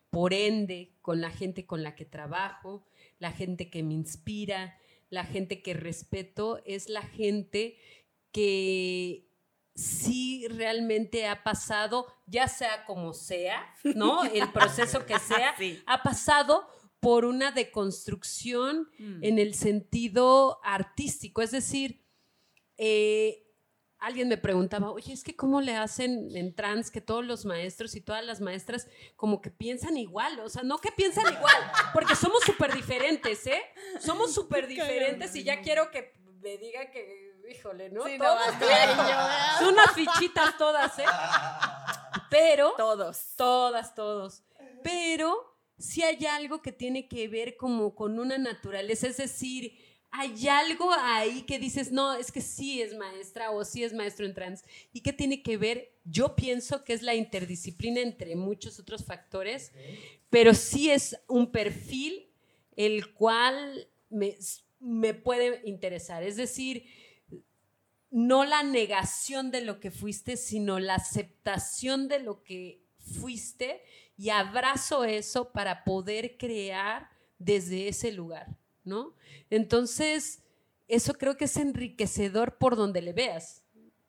por 0.09 0.33
ende, 0.33 0.95
con 1.01 1.19
la 1.19 1.31
gente 1.31 1.65
con 1.65 1.83
la 1.83 1.95
que 1.95 2.05
trabajo, 2.05 2.85
la 3.19 3.31
gente 3.31 3.69
que 3.69 3.83
me 3.83 3.93
inspira, 3.93 4.77
la 5.09 5.23
gente 5.23 5.61
que 5.61 5.73
respeto, 5.73 6.61
es 6.65 6.89
la 6.89 7.01
gente 7.01 7.77
que 8.31 9.27
sí 9.75 10.47
realmente 10.47 11.27
ha 11.27 11.43
pasado, 11.43 12.07
ya 12.25 12.47
sea 12.47 12.85
como 12.85 13.13
sea, 13.13 13.73
¿no? 13.83 14.23
El 14.33 14.51
proceso 14.51 15.05
que 15.05 15.17
sea, 15.19 15.55
ha 15.85 16.03
pasado 16.03 16.67
por 16.99 17.25
una 17.25 17.51
deconstrucción 17.51 18.89
mm. 18.97 19.23
en 19.23 19.39
el 19.39 19.53
sentido 19.53 20.59
artístico. 20.63 21.41
Es 21.41 21.51
decir, 21.51 22.03
eh, 22.77 23.46
alguien 23.99 24.27
me 24.27 24.37
preguntaba, 24.37 24.91
oye, 24.91 25.13
es 25.13 25.23
que 25.23 25.35
cómo 25.35 25.61
le 25.61 25.75
hacen 25.75 26.35
en 26.35 26.53
trans 26.53 26.91
que 26.91 27.01
todos 27.01 27.25
los 27.25 27.45
maestros 27.45 27.95
y 27.95 28.01
todas 28.01 28.23
las 28.25 28.41
maestras 28.41 28.87
como 29.15 29.41
que 29.41 29.49
piensan 29.49 29.97
igual, 29.97 30.39
o 30.39 30.49
sea, 30.49 30.63
no 30.63 30.77
que 30.77 30.91
piensan 30.91 31.31
igual, 31.33 31.71
porque 31.93 32.15
somos 32.15 32.43
súper 32.43 32.73
diferentes, 32.73 33.45
¿eh? 33.47 33.61
Somos 33.99 34.33
súper 34.33 34.67
diferentes 34.67 35.35
y 35.35 35.43
ya 35.43 35.61
quiero 35.61 35.89
que 35.91 36.13
me 36.41 36.57
diga 36.57 36.91
que, 36.91 37.33
híjole, 37.49 37.89
¿no? 37.89 38.05
Sí, 38.05 38.17
Son 39.59 39.73
unas 39.73 39.91
fichitas 39.93 40.57
todas, 40.57 40.99
¿eh? 40.99 41.05
Pero... 42.29 42.73
Todos. 42.77 43.33
Todas, 43.35 43.95
todos. 43.95 44.43
Pero 44.83 45.57
si 45.77 46.03
hay 46.03 46.25
algo 46.25 46.61
que 46.61 46.71
tiene 46.71 47.07
que 47.07 47.27
ver 47.27 47.57
como 47.57 47.95
con 47.95 48.19
una 48.19 48.37
naturaleza, 48.37 49.07
es 49.07 49.17
decir, 49.17 49.77
hay 50.11 50.47
algo 50.47 50.91
ahí 50.91 51.43
que 51.43 51.59
dices, 51.59 51.91
no, 51.91 52.15
es 52.15 52.31
que 52.31 52.41
sí 52.41 52.81
es 52.81 52.95
maestra 52.95 53.51
o 53.51 53.63
sí 53.65 53.83
es 53.83 53.93
maestro 53.93 54.25
en 54.25 54.33
trans. 54.33 54.63
¿Y 54.93 55.01
qué 55.01 55.13
tiene 55.13 55.43
que 55.43 55.57
ver? 55.57 55.93
Yo 56.05 56.35
pienso 56.35 56.83
que 56.83 56.93
es 56.93 57.01
la 57.01 57.15
interdisciplina 57.15 58.01
entre 58.01 58.35
muchos 58.35 58.79
otros 58.79 59.05
factores, 59.05 59.71
pero 60.29 60.53
sí 60.53 60.89
es 60.89 61.19
un 61.27 61.51
perfil 61.51 62.29
el 62.75 63.13
cual 63.13 63.89
me, 64.09 64.37
me 64.79 65.13
puede 65.13 65.61
interesar. 65.65 66.23
Es 66.23 66.35
decir, 66.35 66.85
no 68.09 68.45
la 68.45 68.63
negación 68.63 69.51
de 69.51 69.61
lo 69.61 69.79
que 69.79 69.91
fuiste, 69.91 70.37
sino 70.37 70.79
la 70.79 70.95
aceptación 70.95 72.07
de 72.07 72.19
lo 72.19 72.43
que 72.43 72.81
fuiste 72.97 73.81
y 74.17 74.29
abrazo 74.29 75.03
eso 75.03 75.51
para 75.51 75.83
poder 75.83 76.37
crear 76.37 77.09
desde 77.37 77.87
ese 77.87 78.11
lugar. 78.11 78.57
¿No? 78.87 79.13
Entonces, 79.49 80.41
eso 80.87 81.13
creo 81.13 81.37
que 81.37 81.45
es 81.45 81.57
enriquecedor 81.57 82.57
por 82.57 82.75
donde 82.75 83.01
le 83.01 83.13
veas, 83.13 83.63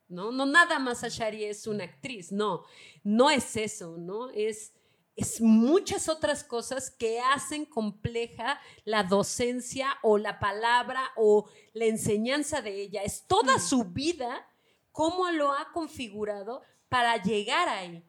¿no? 0.09 0.33
No 0.33 0.47
nada 0.47 0.79
más 0.79 1.05
Ashari 1.05 1.45
es 1.45 1.67
una 1.67 1.85
actriz, 1.85 2.33
no, 2.33 2.65
no 3.03 3.31
es 3.31 3.57
eso, 3.57 3.99
¿no? 3.99 4.31
Es, 4.31 4.73
es 5.17 5.41
muchas 5.41 6.09
otras 6.09 6.45
cosas 6.45 6.91
que 6.91 7.21
hacen 7.21 7.67
compleja 7.67 8.61
la 8.85 9.03
docencia 9.03 9.99
o 10.03 10.17
la 10.17 10.39
palabra 10.39 11.03
o 11.17 11.51
la 11.73 11.87
enseñanza 11.87 12.63
de 12.63 12.81
ella. 12.81 13.03
Es 13.03 13.27
toda 13.27 13.57
mm. 13.57 13.61
su 13.61 13.85
vida 13.85 14.49
cómo 14.93 15.31
lo 15.33 15.53
ha 15.53 15.73
configurado 15.73 16.63
para 16.89 17.21
llegar 17.23 17.69
ahí. 17.69 18.05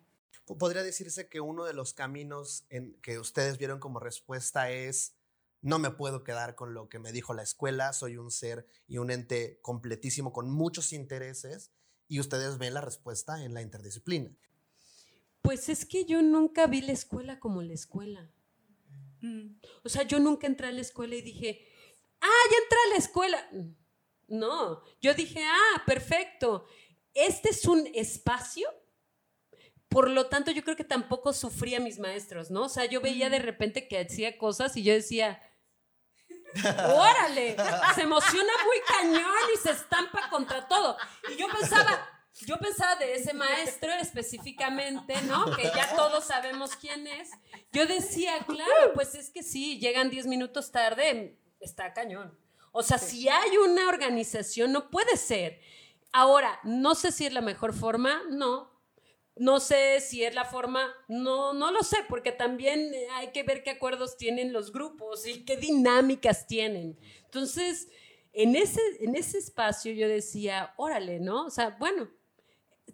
Podría 0.58 0.82
decirse 0.82 1.30
que 1.30 1.40
uno 1.40 1.66
de 1.66 1.74
los 1.74 1.94
caminos 1.94 2.66
en 2.70 2.94
que 3.02 3.20
ustedes 3.20 3.58
vieron 3.58 3.80
como 3.80 4.00
respuesta 4.00 4.72
es 4.72 5.19
no 5.62 5.80
me 5.80 5.92
puedo 5.92 6.24
quedar 6.24 6.56
con 6.56 6.74
lo 6.74 6.90
que 6.90 7.00
me 7.00 7.12
dijo 7.12 7.34
la 7.34 7.44
escuela, 7.44 7.94
soy 7.94 8.18
un 8.18 8.32
ser 8.32 8.66
y 8.88 8.98
un 8.98 9.12
ente 9.12 9.60
completísimo 9.62 10.32
con 10.32 10.50
muchos 10.50 10.94
intereses 10.94 11.72
y 12.08 12.20
ustedes 12.20 12.58
ven 12.58 12.74
la 12.74 12.82
respuesta 12.82 13.44
en 13.44 13.54
la 13.54 13.62
interdisciplina. 13.62 14.36
Pues 15.42 15.70
es 15.70 15.86
que 15.86 16.06
yo 16.06 16.22
nunca 16.22 16.68
vi 16.68 16.82
la 16.82 16.94
escuela 16.94 17.40
como 17.40 17.62
la 17.62 17.74
escuela. 17.74 18.32
Mm. 19.22 19.60
O 19.84 19.90
sea, 19.90 20.04
yo 20.04 20.20
nunca 20.20 20.48
entré 20.48 20.68
a 20.68 20.72
la 20.72 20.82
escuela 20.82 21.16
y 21.16 21.22
dije, 21.22 21.68
ah, 22.22 22.44
ya 22.52 22.58
entré 22.64 22.78
a 22.86 22.90
la 22.92 22.98
escuela. 22.98 23.50
No, 24.28 24.84
yo 25.02 25.14
dije, 25.14 25.44
ah, 25.44 25.84
perfecto, 25.86 26.66
este 27.14 27.50
es 27.50 27.66
un 27.66 27.88
espacio 27.94 28.70
por 29.90 30.08
lo 30.12 30.28
tanto, 30.28 30.52
yo 30.52 30.64
creo 30.64 30.76
que 30.76 30.84
tampoco 30.84 31.34
sufría 31.34 31.80
mis 31.80 31.98
maestros, 31.98 32.52
¿no? 32.52 32.66
O 32.66 32.70
sea, 32.70 32.86
yo 32.86 33.02
veía 33.02 33.32
de 33.32 33.40
repente 33.40 33.88
que 33.88 34.00
hacía 34.00 34.38
cosas 34.38 34.78
y 34.78 34.84
yo 34.84 34.94
decía, 34.94 35.42
¡Órale! 36.56 37.56
Se 37.96 38.02
emociona 38.02 38.54
muy 38.66 38.78
cañón 38.88 39.36
y 39.54 39.58
se 39.58 39.72
estampa 39.72 40.30
contra 40.30 40.68
todo. 40.68 40.98
Y 41.30 41.36
yo 41.36 41.48
pensaba, 41.48 42.08
yo 42.42 42.58
pensaba 42.58 42.96
de 42.96 43.16
ese 43.16 43.34
maestro 43.34 43.92
específicamente, 43.94 45.22
¿no? 45.24 45.56
Que 45.56 45.64
ya 45.64 45.96
todos 45.96 46.26
sabemos 46.26 46.76
quién 46.76 47.08
es. 47.08 47.32
Yo 47.72 47.86
decía, 47.86 48.40
claro, 48.48 48.94
pues 48.94 49.16
es 49.16 49.30
que 49.30 49.44
sí, 49.44 49.80
llegan 49.80 50.10
10 50.10 50.28
minutos 50.28 50.72
tarde, 50.72 51.38
está 51.60 51.94
cañón. 51.94 52.38
O 52.72 52.84
sea, 52.84 52.98
si 52.98 53.28
hay 53.28 53.58
una 53.58 53.88
organización, 53.90 54.72
no 54.72 54.90
puede 54.90 55.18
ser. 55.18 55.60
Ahora, 56.12 56.60
no 56.64 56.96
sé 56.96 57.12
si 57.12 57.26
es 57.26 57.34
la 57.34 57.42
mejor 57.42 57.74
forma, 57.74 58.22
no, 58.30 58.79
no 59.40 59.62
sé 59.62 60.02
si 60.02 60.24
es 60.26 60.36
la 60.36 60.44
forma, 60.44 60.94
no, 61.08 61.54
no 61.54 61.72
lo 61.72 61.82
sé, 61.82 61.98
porque 62.10 62.34
también 62.34 62.92
hay 63.14 63.32
que 63.32 63.44
ver 63.44 63.64
qué 63.64 63.70
acuerdos 63.70 64.18
tienen 64.18 64.52
los 64.52 64.74
grupos 64.74 65.26
y 65.26 65.46
qué 65.46 65.56
dinámicas 65.56 66.46
tienen. 66.46 67.00
Entonces, 67.24 67.88
en 68.34 68.58
ese, 68.58 68.82
en 69.00 69.16
ese 69.16 69.38
espacio 69.38 69.94
yo 69.94 70.10
decía, 70.10 70.74
órale, 70.76 71.22
¿no? 71.22 71.46
O 71.46 71.50
sea, 71.50 71.78
bueno, 71.80 72.10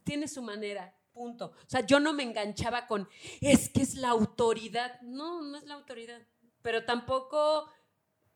tiene 0.03 0.27
su 0.27 0.43
manera, 0.43 0.95
punto. 1.13 1.47
O 1.47 1.69
sea, 1.69 1.81
yo 1.81 1.99
no 1.99 2.13
me 2.13 2.21
enganchaba 2.21 2.85
con, 2.85 3.09
es 3.41 3.67
que 3.69 3.81
es 3.81 3.95
la 3.95 4.09
autoridad. 4.09 5.01
No, 5.01 5.41
no 5.41 5.57
es 5.57 5.63
la 5.63 5.73
autoridad, 5.73 6.21
pero 6.61 6.85
tampoco 6.85 7.67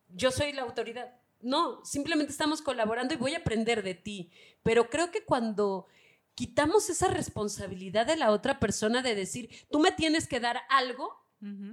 yo 0.08 0.32
soy 0.32 0.52
la 0.52 0.64
autoridad. 0.64 1.16
No, 1.42 1.86
simplemente 1.86 2.32
estamos 2.32 2.64
colaborando 2.64 3.14
y 3.14 3.18
voy 3.18 3.36
a 3.36 3.40
aprender 3.40 3.84
de 3.84 3.94
ti. 3.94 4.32
Pero 4.64 4.90
creo 4.90 5.12
que 5.12 5.24
cuando 5.24 5.86
quitamos 6.40 6.90
esa 6.90 7.10
responsabilidad 7.10 8.06
de 8.06 8.16
la 8.16 8.32
otra 8.32 8.62
persona 8.62 9.02
de 9.02 9.14
decir, 9.14 9.50
tú 9.70 9.78
me 9.78 9.92
tienes 9.92 10.26
que 10.26 10.40
dar 10.40 10.62
algo 10.70 11.22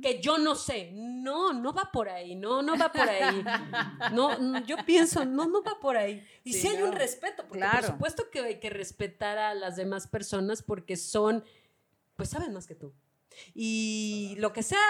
que 0.03 0.21
yo 0.21 0.39
no 0.39 0.57
sé. 0.57 0.91
No, 0.93 1.53
no 1.53 1.73
va 1.73 1.93
por 1.93 2.09
ahí, 2.09 2.35
no, 2.35 2.63
no 2.63 2.77
va 2.77 2.91
por 2.91 3.09
ahí. 3.09 3.45
No, 4.13 4.59
yo 4.65 4.79
pienso, 4.85 5.25
no, 5.25 5.47
no 5.47 5.63
va 5.63 5.79
por 5.79 5.97
ahí. 5.97 6.27
Y 6.43 6.53
sí, 6.55 6.67
hay 6.67 6.83
un 6.83 6.91
respeto, 6.91 7.47
porque 7.47 7.65
por 7.65 7.85
supuesto 7.85 8.29
que 8.29 8.41
hay 8.41 8.59
que 8.59 8.71
respetar 8.71 9.39
a 9.39 9.55
las 9.55 9.77
demás 9.77 10.09
personas 10.09 10.65
porque 10.65 10.97
son, 10.97 11.45
pues 12.17 12.31
saben 12.31 12.53
más 12.53 12.67
que 12.67 12.75
tú. 12.75 12.93
Y 13.55 14.35
lo 14.39 14.53
que 14.53 14.65
sea, 14.65 14.83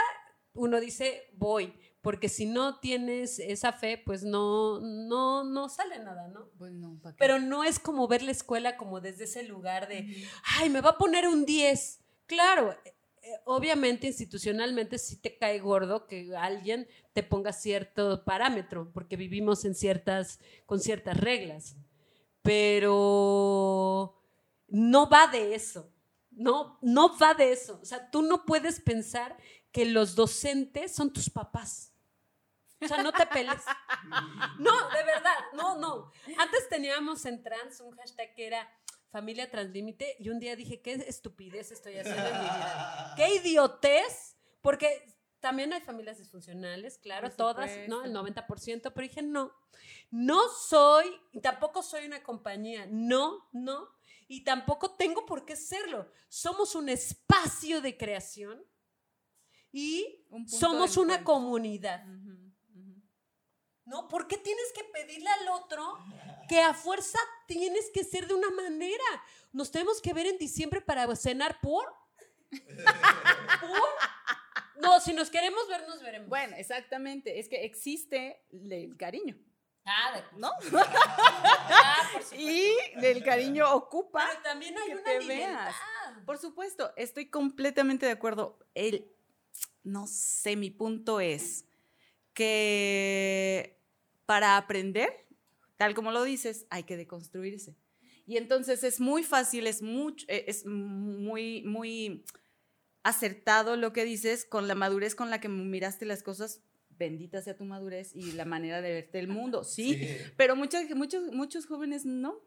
uno 0.55 0.81
dice, 0.81 1.29
voy 1.35 1.79
porque 2.07 2.29
si 2.29 2.47
no 2.47 2.79
tienes 2.79 3.41
esa 3.41 3.73
fe, 3.73 3.99
pues 3.99 4.23
no, 4.23 4.79
no, 4.79 5.43
no 5.43 5.69
sale 5.69 5.99
nada, 5.99 6.29
¿no? 6.29 6.51
Pues 6.57 6.71
no 6.71 7.01
Pero 7.19 7.41
no 7.41 7.65
es 7.65 7.81
como 7.81 8.07
ver 8.07 8.23
la 8.23 8.31
escuela 8.31 8.77
como 8.77 9.01
desde 9.01 9.25
ese 9.25 9.43
lugar 9.43 9.89
de, 9.89 10.25
ay, 10.57 10.71
me 10.71 10.81
va 10.81 10.91
a 10.91 10.99
poner 10.99 11.27
un 11.27 11.45
10. 11.45 11.99
Claro, 12.27 12.71
eh, 12.71 12.95
eh, 13.23 13.31
obviamente 13.45 14.07
institucionalmente 14.07 14.99
sí 14.99 15.17
te 15.17 15.37
cae 15.37 15.59
gordo 15.59 16.07
que 16.07 16.33
alguien 16.37 16.87
te 17.13 17.25
ponga 17.25 17.53
cierto 17.53 18.25
parámetro, 18.25 18.89
porque 18.93 19.17
vivimos 19.17 19.65
en 19.65 19.75
ciertas, 19.75 20.39
con 20.65 20.79
ciertas 20.79 21.17
reglas. 21.17 21.75
Pero 22.41 24.23
no 24.69 25.11
va 25.11 25.27
de 25.27 25.57
eso. 25.57 25.91
No, 26.31 26.79
no 26.83 27.19
va 27.19 27.35
de 27.35 27.51
eso. 27.51 27.81
O 27.83 27.85
sea, 27.85 28.13
tú 28.13 28.23
no 28.23 28.45
puedes 28.47 28.79
pensar 28.79 29.37
que 29.73 29.87
los 29.87 30.15
docentes 30.15 30.95
son 30.95 31.13
tus 31.13 31.29
papás. 31.29 31.95
O 32.81 32.89
sea, 32.89 33.03
no 33.03 33.13
te 33.13 33.27
peles. 33.27 33.63
No, 34.59 34.89
de 34.91 35.05
verdad, 35.05 35.35
no, 35.55 35.79
no. 35.79 36.11
Antes 36.39 36.69
teníamos 36.69 37.25
en 37.25 37.43
trans 37.43 37.81
un 37.81 37.97
hashtag 37.97 38.35
que 38.35 38.47
era 38.47 38.71
familia 39.11 39.51
translímite 39.51 40.17
y 40.19 40.29
un 40.29 40.39
día 40.39 40.57
dije, 40.57 40.83
qué 40.83 40.93
estupidez 40.93 41.73
estoy 41.73 41.97
haciendo 41.97 42.27
en 42.27 42.35
mi 42.35 42.45
vida. 42.45 43.15
Qué 43.17 43.35
idiotez, 43.43 44.37
porque 44.61 45.17
también 45.41 45.73
hay 45.73 45.81
familias 45.81 46.19
disfuncionales, 46.19 46.99
claro, 46.99 47.31
todas, 47.31 47.71
¿no? 47.89 48.05
El 48.05 48.13
90%, 48.13 48.93
pero 48.93 49.09
dije, 49.09 49.23
no, 49.23 49.53
no 50.11 50.49
soy, 50.49 51.07
tampoco 51.43 51.83
soy 51.83 52.07
una 52.07 52.23
compañía, 52.23 52.87
no, 52.91 53.49
no, 53.53 53.89
y 54.29 54.45
tampoco 54.45 54.91
tengo 54.97 55.25
por 55.25 55.45
qué 55.45 55.57
serlo. 55.57 56.11
Somos 56.29 56.75
un 56.75 56.89
espacio 56.89 57.81
de 57.81 57.97
creación 57.97 58.63
y 59.73 60.27
somos 60.47 60.97
una 60.97 61.23
comunidad. 61.23 62.05
¿No? 63.87 64.09
¿Por 64.09 64.27
qué 64.27 64.37
tienes 64.37 64.73
que 64.75 64.85
pedirle 64.85 65.31
al 65.31 65.49
otro 65.49 65.99
que 66.49 66.61
a 66.61 66.75
fuerza 66.75 67.19
tienes 67.47 67.89
que 67.95 68.05
ser 68.05 68.27
de 68.27 68.35
una 68.35 68.51
manera? 68.51 69.05
Nos 69.53 69.71
tenemos 69.71 70.03
que 70.03 70.13
ver 70.13 70.27
en 70.27 70.39
diciembre 70.39 70.81
para 70.81 71.15
cenar 71.15 71.61
por. 71.61 71.95
¿Por? 72.51 74.83
No, 74.83 75.01
si 75.01 75.13
nos 75.13 75.31
queremos 75.31 75.69
ver, 75.69 75.87
nos 75.89 76.03
veremos. 76.03 76.29
Bueno, 76.29 76.57
exactamente. 76.57 77.39
Es 77.39 77.49
que 77.49 77.65
existe 77.65 78.45
el 78.53 78.97
cariño. 78.97 79.39
Ah, 79.85 80.21
¿no? 80.37 80.51
ah, 80.81 82.11
y 82.37 82.73
el 83.01 83.23
cariño 83.23 83.73
ocupa. 83.73 84.27
Pero 84.29 84.43
también 84.43 84.77
hay 84.77 84.95
una 84.95 85.19
libertad. 85.21 85.73
Por 86.27 86.39
supuesto, 86.39 86.93
estoy 86.97 87.31
completamente 87.31 88.05
de 88.05 88.13
acuerdo. 88.13 88.59
El, 88.75 89.09
no 89.85 90.09
sé, 90.09 90.57
mi 90.57 90.71
punto 90.71 91.21
es 91.21 91.65
que 92.35 93.76
para 94.27 94.57
aprender, 94.57 95.09
tal 95.77 95.95
como 95.95 96.13
lo 96.13 96.25
dices, 96.25 96.67
hay 96.71 96.83
que 96.83 96.97
deconstruirse. 96.97 97.77
Y 98.27 98.37
entonces 98.37 98.83
es 98.83 99.01
muy 99.01 99.23
fácil, 99.23 99.67
es, 99.67 99.83
mucho, 99.83 100.27
eh, 100.29 100.45
es 100.49 100.67
muy, 100.67 101.63
muy 101.63 102.25
acertado 103.05 103.77
lo 103.77 103.93
que 103.93 104.05
dices 104.05 104.45
con 104.45 104.67
la 104.67 104.75
madurez 104.75 105.15
con 105.15 105.31
la 105.31 105.41
que 105.41 105.49
miraste 105.49 106.05
las 106.07 106.25
cosas. 106.25 106.61
Bendita 106.91 107.41
sea 107.41 107.57
tu 107.57 107.65
madurez 107.65 108.15
y 108.17 108.33
la 108.33 108.45
manera 108.45 108.81
de 108.83 108.93
verte 108.93 109.19
el 109.21 109.29
mundo, 109.29 109.65
sí, 109.65 110.09
pero 110.37 110.57
muchos, 110.57 110.83
muchos, 110.97 111.33
muchos 111.33 111.67
jóvenes 111.67 112.05
no. 112.05 112.41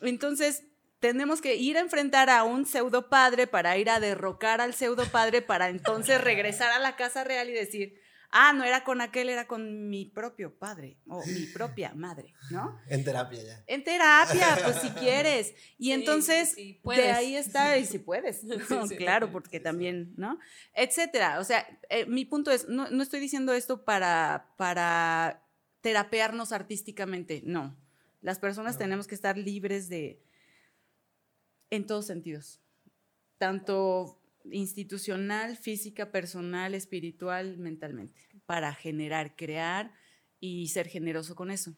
Entonces, 0.00 0.64
tenemos 1.00 1.40
que 1.40 1.54
ir 1.56 1.76
a 1.76 1.80
enfrentar 1.80 2.30
a 2.30 2.42
un 2.44 2.66
pseudo 2.66 3.08
padre 3.08 3.46
para 3.46 3.76
ir 3.76 3.90
a 3.90 4.00
derrocar 4.00 4.60
al 4.60 4.74
pseudo 4.74 5.04
padre 5.04 5.42
para 5.42 5.68
entonces 5.68 6.20
regresar 6.20 6.72
a 6.72 6.78
la 6.78 6.96
casa 6.96 7.22
real 7.22 7.48
y 7.50 7.52
decir, 7.52 8.00
ah, 8.30 8.52
no 8.52 8.64
era 8.64 8.84
con 8.84 9.00
aquel, 9.00 9.28
era 9.28 9.46
con 9.46 9.88
mi 9.88 10.04
propio 10.04 10.58
padre 10.58 10.98
o 11.08 11.24
mi 11.26 11.46
propia 11.54 11.94
madre, 11.94 12.34
¿no? 12.50 12.78
En 12.88 13.04
terapia 13.04 13.42
ya. 13.42 13.64
En 13.66 13.84
terapia, 13.84 14.58
pues 14.64 14.76
si 14.76 14.90
quieres. 15.00 15.54
Y 15.78 15.92
entonces, 15.92 16.56
de 16.56 17.12
ahí 17.12 17.36
está, 17.36 17.78
y 17.78 17.86
si 17.86 17.98
puedes, 17.98 18.42
claro, 18.98 19.30
porque 19.30 19.60
también, 19.60 20.14
¿no? 20.16 20.38
Etcétera. 20.74 21.38
O 21.40 21.44
sea, 21.44 21.66
eh, 21.88 22.06
mi 22.06 22.24
punto 22.24 22.50
es, 22.50 22.68
no, 22.68 22.90
no, 22.90 23.02
estoy 23.02 23.20
diciendo 23.20 23.52
esto 23.52 23.84
para, 23.84 24.54
para 24.56 25.42
terapearnos 25.80 26.52
artísticamente, 26.52 27.42
no. 27.44 27.76
Las 28.20 28.38
personas 28.38 28.76
tenemos 28.78 29.06
que 29.06 29.14
estar 29.14 29.38
libres 29.38 29.88
de, 29.88 30.20
en 31.70 31.86
todos 31.86 32.06
sentidos, 32.06 32.60
tanto 33.38 34.20
institucional, 34.52 35.56
física, 35.56 36.10
personal, 36.10 36.74
espiritual, 36.74 37.58
mentalmente, 37.58 38.28
para 38.46 38.74
generar, 38.74 39.36
crear 39.36 39.92
y 40.40 40.68
ser 40.68 40.88
generoso 40.88 41.34
con 41.34 41.50
eso. 41.50 41.76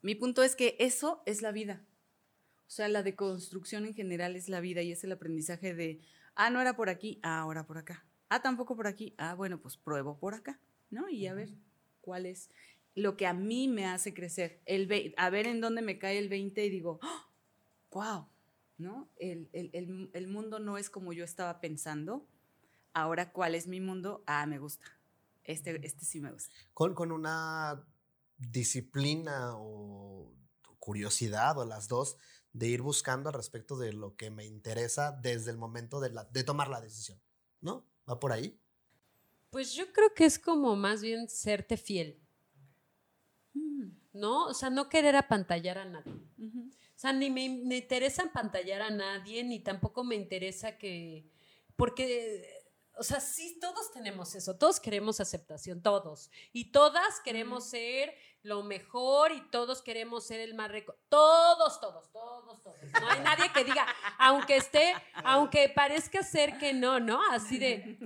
Mi 0.00 0.14
punto 0.14 0.42
es 0.42 0.56
que 0.56 0.76
eso 0.78 1.22
es 1.26 1.42
la 1.42 1.52
vida. 1.52 1.84
O 2.66 2.70
sea, 2.70 2.88
la 2.88 3.02
deconstrucción 3.02 3.84
en 3.84 3.94
general 3.94 4.34
es 4.34 4.48
la 4.48 4.60
vida 4.60 4.82
y 4.82 4.92
es 4.92 5.04
el 5.04 5.12
aprendizaje 5.12 5.74
de, 5.74 6.00
ah, 6.34 6.50
no 6.50 6.60
era 6.60 6.74
por 6.74 6.88
aquí, 6.88 7.20
ah, 7.22 7.40
ahora 7.40 7.66
por 7.66 7.78
acá. 7.78 8.06
Ah, 8.28 8.40
tampoco 8.40 8.74
por 8.76 8.86
aquí, 8.86 9.14
ah, 9.18 9.34
bueno, 9.34 9.60
pues 9.60 9.76
pruebo 9.76 10.18
por 10.18 10.34
acá, 10.34 10.58
¿no? 10.88 11.08
Y 11.10 11.26
a 11.26 11.34
ver 11.34 11.50
cuál 12.00 12.24
es 12.24 12.48
lo 12.94 13.16
que 13.16 13.26
a 13.26 13.34
mí 13.34 13.68
me 13.68 13.84
hace 13.84 14.14
crecer. 14.14 14.62
El 14.64 15.14
a 15.16 15.30
ver 15.30 15.46
en 15.46 15.60
dónde 15.60 15.82
me 15.82 15.98
cae 15.98 16.18
el 16.18 16.28
20 16.28 16.64
y 16.64 16.70
digo, 16.70 16.98
wow, 17.90 18.02
¡Ah! 18.02 18.31
¿No? 18.82 19.08
El, 19.16 20.28
mundo 20.28 20.58
no 20.58 20.76
es 20.76 20.90
como 20.90 21.12
yo 21.12 21.24
estaba 21.24 21.60
pensando. 21.60 22.26
Ahora, 22.92 23.32
¿cuál 23.32 23.54
es 23.54 23.66
mi 23.66 23.80
mundo? 23.80 24.22
Ah, 24.26 24.44
me 24.46 24.58
gusta. 24.58 24.84
Este, 25.44 25.84
este 25.86 26.04
sí 26.04 26.20
me 26.20 26.30
gusta. 26.30 26.54
Con, 26.74 26.94
con 26.94 27.12
una 27.12 27.86
disciplina 28.36 29.52
o 29.56 30.32
curiosidad 30.78 31.56
o 31.58 31.64
las 31.64 31.88
dos 31.88 32.18
de 32.52 32.68
ir 32.68 32.82
buscando 32.82 33.28
al 33.28 33.34
respecto 33.34 33.78
de 33.78 33.92
lo 33.92 34.16
que 34.16 34.30
me 34.30 34.44
interesa 34.44 35.12
desde 35.12 35.50
el 35.50 35.56
momento 35.56 36.00
de, 36.00 36.10
la, 36.10 36.24
de 36.24 36.44
tomar 36.44 36.68
la 36.68 36.80
decisión, 36.80 37.20
¿no? 37.60 37.86
¿Va 38.08 38.18
por 38.18 38.32
ahí? 38.32 38.60
Pues 39.50 39.74
yo 39.74 39.92
creo 39.92 40.12
que 40.14 40.24
es 40.24 40.38
como 40.38 40.76
más 40.76 41.02
bien 41.02 41.28
serte 41.28 41.76
fiel, 41.76 42.20
mm. 43.54 43.88
¿no? 44.14 44.46
O 44.46 44.54
sea, 44.54 44.70
no 44.70 44.88
querer 44.88 45.16
apantallar 45.16 45.78
a 45.78 45.84
nadie. 45.84 46.12
O 46.38 46.81
sea, 47.02 47.12
ni 47.12 47.30
me, 47.30 47.46
interesa 47.76 48.30
pantallar 48.32 48.80
a 48.80 48.90
nadie, 48.90 49.42
ni 49.42 49.58
tampoco 49.58 50.04
me 50.04 50.14
interesa 50.14 50.78
que, 50.78 51.26
porque, 51.74 52.64
o 52.96 53.02
sea, 53.02 53.18
sí, 53.18 53.58
todos 53.60 53.90
tenemos 53.90 54.36
eso, 54.36 54.56
todos 54.56 54.78
queremos 54.78 55.18
aceptación, 55.18 55.82
todos. 55.82 56.30
Y 56.52 56.70
todas 56.70 57.18
queremos 57.18 57.68
ser 57.68 58.14
lo 58.44 58.62
mejor 58.62 59.32
y 59.32 59.40
todos 59.50 59.82
queremos 59.82 60.24
ser 60.24 60.38
el 60.38 60.54
más 60.54 60.70
rico. 60.70 60.94
Todos, 61.08 61.80
todos, 61.80 62.12
todos, 62.12 62.62
todos. 62.62 62.76
No 63.00 63.08
hay 63.08 63.20
nadie 63.20 63.52
que 63.52 63.64
diga, 63.64 63.84
aunque 64.18 64.58
esté, 64.58 64.94
aunque 65.24 65.70
parezca 65.70 66.22
ser 66.22 66.56
que 66.58 66.72
no, 66.72 67.00
¿no? 67.00 67.20
Así 67.32 67.58
de, 67.58 67.98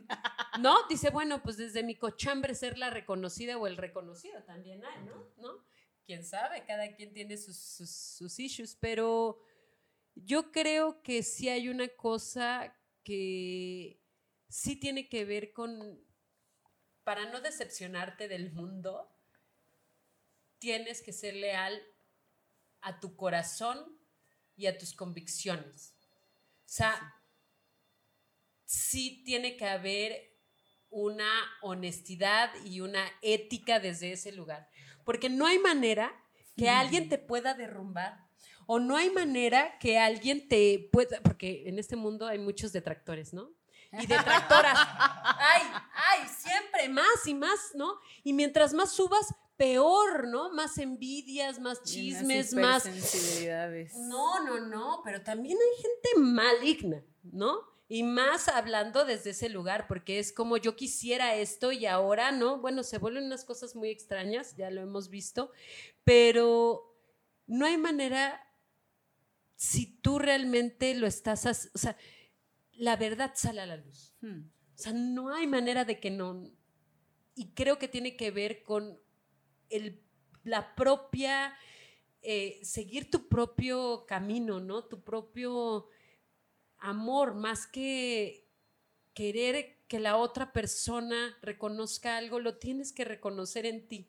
¿no? 0.59 0.87
Dice, 0.88 1.11
bueno, 1.11 1.42
pues 1.42 1.59
desde 1.59 1.82
mi 1.82 1.96
cochambre 1.96 2.54
ser 2.54 2.78
la 2.78 2.88
reconocida 2.88 3.59
o 3.59 3.66
el 3.66 3.76
reconocido 3.76 4.42
también 4.44 4.82
hay, 4.87 5.02
¿no? 5.02 5.26
¿No? 5.37 5.75
Quién 6.07 6.25
sabe, 6.25 6.64
cada 6.64 6.95
quien 6.95 7.12
tiene 7.12 7.37
sus, 7.37 7.57
sus, 7.57 8.38
issues, 8.38 8.77
pero 8.77 9.42
yo 10.14 10.53
creo 10.53 11.03
que 11.03 11.23
sí 11.23 11.49
hay 11.49 11.69
una 11.69 11.88
cosa 11.88 12.75
que 13.03 14.01
sí 14.49 14.77
tiene 14.77 15.09
que 15.09 15.25
ver 15.25 15.53
con, 15.53 16.01
para 17.05 17.31
no 17.31 17.40
decepcionarte 17.40 18.29
del 18.29 18.53
mundo, 18.53 19.12
tienes 20.59 21.03
que 21.03 21.12
ser 21.12 21.35
leal 21.35 21.83
a 22.81 23.01
tu 23.01 23.16
corazón 23.16 23.99
y 24.57 24.66
a 24.66 24.79
tus 24.79 24.95
convicciones. 24.95 25.95
O 26.61 26.69
sea, 26.69 27.21
sí 28.64 29.23
tiene 29.25 29.57
que 29.57 29.66
haber 29.66 30.37
una 30.88 31.29
honestidad 31.62 32.53
y 32.64 32.81
una 32.81 33.07
ética 33.23 33.81
desde 33.81 34.12
ese 34.12 34.33
lugar 34.33 34.71
porque 35.07 35.31
no 35.31 35.47
hay 35.47 35.59
manera 35.59 36.12
que 36.57 36.69
alguien 36.69 37.09
te 37.09 37.16
pueda 37.16 37.55
derrumbar 37.55 38.27
o 38.66 38.81
no 38.81 38.97
hay 38.97 39.09
manera 39.11 39.79
que 39.79 39.99
alguien 39.99 40.49
te 40.49 40.90
pueda, 40.92 41.23
porque 41.23 41.69
en 41.69 41.79
este 41.79 41.95
mundo 41.95 42.27
hay 42.27 42.38
muchos 42.38 42.73
detractores, 42.73 43.33
¿no? 43.33 43.53
Y 43.92 44.07
detractoras. 44.07 44.77
ay, 45.23 45.62
ay, 45.95 46.29
siempre 46.37 46.88
más 46.88 47.27
y 47.27 47.35
más, 47.35 47.71
¿no? 47.75 48.01
Y 48.25 48.33
mientras 48.33 48.75
más 48.75 48.90
subas, 48.90 49.33
peor, 49.57 50.27
¿no? 50.27 50.53
Más 50.53 50.77
envidias, 50.79 51.61
más 51.61 51.83
chismes, 51.85 52.53
más... 52.53 52.85
No, 53.95 54.45
no, 54.45 54.59
no, 54.59 55.01
pero 55.05 55.23
también 55.23 55.57
hay 55.57 55.83
gente 55.83 56.21
maligna, 56.21 57.03
¿no? 57.23 57.75
Y 57.88 58.03
más 58.03 58.49
hablando 58.49 59.05
desde 59.05 59.31
ese 59.31 59.49
lugar, 59.49 59.87
porque 59.87 60.18
es 60.18 60.33
como 60.33 60.57
yo 60.57 60.75
quisiera 60.75 61.37
esto 61.37 61.70
y 61.70 61.87
ahora, 61.87 62.33
¿no? 62.33 62.59
Bueno, 62.59 62.83
se 62.83 62.99
vuelven 62.99 63.25
unas 63.25 63.44
cosas 63.44 63.77
muy 63.77 63.90
extrañas, 63.90 64.57
ya 64.57 64.70
lo 64.70 64.81
hemos 64.81 65.09
visto, 65.09 65.53
pero 66.03 66.96
no 67.46 67.64
hay 67.64 67.79
manera, 67.79 68.40
si 69.55 69.87
tú 69.87 70.18
realmente 70.18 70.94
lo 70.96 71.07
estás, 71.07 71.70
o 71.72 71.79
sea, 71.79 71.96
la 72.72 72.96
verdad 72.96 73.33
sale 73.37 73.61
a 73.61 73.66
la 73.66 73.77
luz. 73.77 74.14
Hmm. 74.20 74.49
O 74.75 74.79
sea, 74.79 74.92
no 74.92 75.33
hay 75.33 75.46
manera 75.46 75.85
de 75.85 76.01
que 76.01 76.11
no. 76.11 76.51
Y 77.35 77.53
creo 77.53 77.79
que 77.79 77.88
tiene 77.88 78.16
que 78.16 78.31
ver 78.31 78.62
con 78.62 79.01
el, 79.70 80.03
la 80.42 80.75
propia, 80.75 81.55
eh, 82.20 82.59
seguir 82.62 83.11
tu 83.11 83.29
propio 83.29 84.05
camino, 84.07 84.61
¿no? 84.61 84.85
Tu 84.85 85.03
propio 85.03 85.88
amor, 86.87 87.35
más 87.35 87.66
que 87.66 88.46
querer 89.14 89.77
que 89.88 90.01
la 90.01 90.16
otra 90.16 90.53
persona 90.53 91.37
reconozca 91.42 92.16
algo, 92.16 92.38
lo 92.40 92.59
tienes 92.59 92.92
que 92.92 93.05
reconocer 93.05 93.66
en 93.66 93.87
ti. 93.87 94.09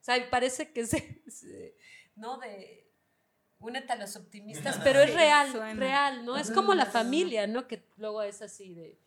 O 0.00 0.04
sea, 0.04 0.30
parece 0.30 0.72
que 0.72 0.80
es, 0.80 0.92
¿no? 2.16 2.38
De, 2.38 2.90
únete 3.58 3.92
a 3.92 3.96
los 3.96 4.16
optimistas, 4.16 4.78
pero 4.84 5.00
es 5.00 5.14
real, 5.14 5.52
real, 5.76 6.24
¿no? 6.24 6.36
Es 6.36 6.50
como 6.50 6.74
la 6.74 6.86
familia, 6.86 7.46
¿no? 7.46 7.66
Que 7.66 7.84
luego 7.96 8.22
es 8.22 8.42
así 8.42 8.74
de, 8.74 8.98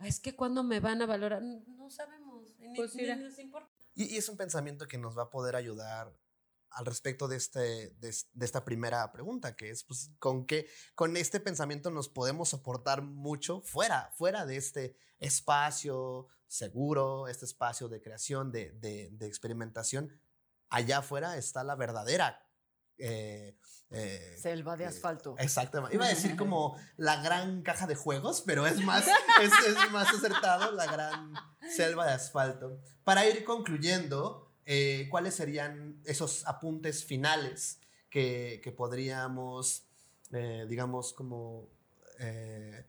es 0.00 0.18
que 0.18 0.34
cuando 0.34 0.62
me 0.62 0.80
van 0.80 1.02
a 1.02 1.06
valorar, 1.06 1.42
no 1.42 1.90
sabemos, 1.90 2.54
ni, 2.58 2.74
Pues 2.74 2.94
ni 2.94 3.02
mira. 3.02 3.16
nos 3.16 3.38
importa. 3.38 3.70
Y, 3.94 4.14
y 4.14 4.16
es 4.16 4.28
un 4.28 4.36
pensamiento 4.36 4.88
que 4.88 4.98
nos 4.98 5.18
va 5.18 5.24
a 5.24 5.30
poder 5.30 5.56
ayudar 5.56 6.12
al 6.72 6.86
respecto 6.86 7.26
de, 7.28 7.36
este, 7.36 7.90
de, 7.98 8.08
es- 8.08 8.28
de 8.32 8.44
esta 8.46 8.64
primera 8.64 9.10
pregunta, 9.12 9.56
que 9.56 9.70
es, 9.70 9.84
pues, 9.84 10.10
¿con 10.18 10.46
qué, 10.46 10.68
con 10.94 11.16
este 11.16 11.40
pensamiento 11.40 11.90
nos 11.90 12.08
podemos 12.08 12.48
soportar 12.50 13.02
mucho 13.02 13.60
fuera, 13.62 14.12
fuera 14.16 14.46
de 14.46 14.56
este 14.56 14.96
espacio 15.18 16.26
seguro, 16.46 17.28
este 17.28 17.44
espacio 17.44 17.88
de 17.88 18.00
creación, 18.00 18.50
de, 18.52 18.72
de- 18.72 19.08
de 19.12 19.26
experimentación? 19.26 20.20
Allá 20.68 20.98
afuera 20.98 21.36
está 21.36 21.64
la 21.64 21.74
verdadera... 21.74 22.46
eh, 22.98 23.56
eh, 23.92 24.36
Selva 24.40 24.76
de 24.76 24.84
eh, 24.84 24.86
asfalto. 24.86 25.34
Exactamente. 25.38 25.96
Iba 25.96 26.04
a 26.06 26.10
decir 26.10 26.36
como 26.36 26.76
la 26.96 27.20
gran 27.22 27.62
caja 27.62 27.88
de 27.88 27.96
juegos, 27.96 28.42
pero 28.46 28.64
es 28.66 28.80
más, 28.84 29.04
es, 29.42 29.52
es 29.66 29.90
más 29.90 30.08
acertado 30.14 30.70
la 30.72 30.86
gran 30.86 31.32
selva 31.74 32.06
de 32.06 32.12
asfalto. 32.12 32.80
Para 33.02 33.26
ir 33.26 33.42
concluyendo, 33.42 34.49
eh, 34.66 35.08
¿cuáles 35.10 35.34
serían 35.34 36.00
esos 36.04 36.46
apuntes 36.46 37.04
finales 37.04 37.80
que, 38.08 38.60
que 38.62 38.72
podríamos, 38.72 39.84
eh, 40.32 40.66
digamos, 40.68 41.12
como... 41.12 41.68
eh, 42.18 42.84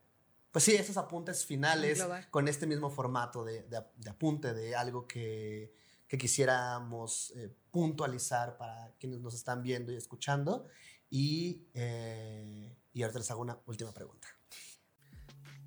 pues 0.52 0.66
sí, 0.66 0.74
esos 0.76 0.98
apuntes 0.98 1.46
finales 1.46 2.04
con 2.30 2.48
este 2.50 2.68
mismo 2.68 2.90
formato 2.90 3.46
de, 3.46 3.64
de 3.64 3.78
ap- 3.78 3.96
de 3.96 4.10
apunte 4.10 4.54
de 4.54 4.76
algo 4.76 5.08
que, 5.08 5.74
que 6.08 6.18
quisiéramos 6.18 7.32
eh, 7.38 7.56
puntualizar 7.72 8.58
para 8.58 8.94
quienes 9.00 9.22
nos 9.22 9.34
están 9.34 9.62
viendo 9.64 9.94
y 9.94 9.96
escuchando. 9.96 10.68
Y, 11.10 11.68
eh, 11.74 12.76
y 12.94 13.02
ahorita 13.02 13.20
les 13.20 13.32
hago 13.32 13.42
una 13.42 13.58
última 13.66 13.94
pregunta. 13.94 14.28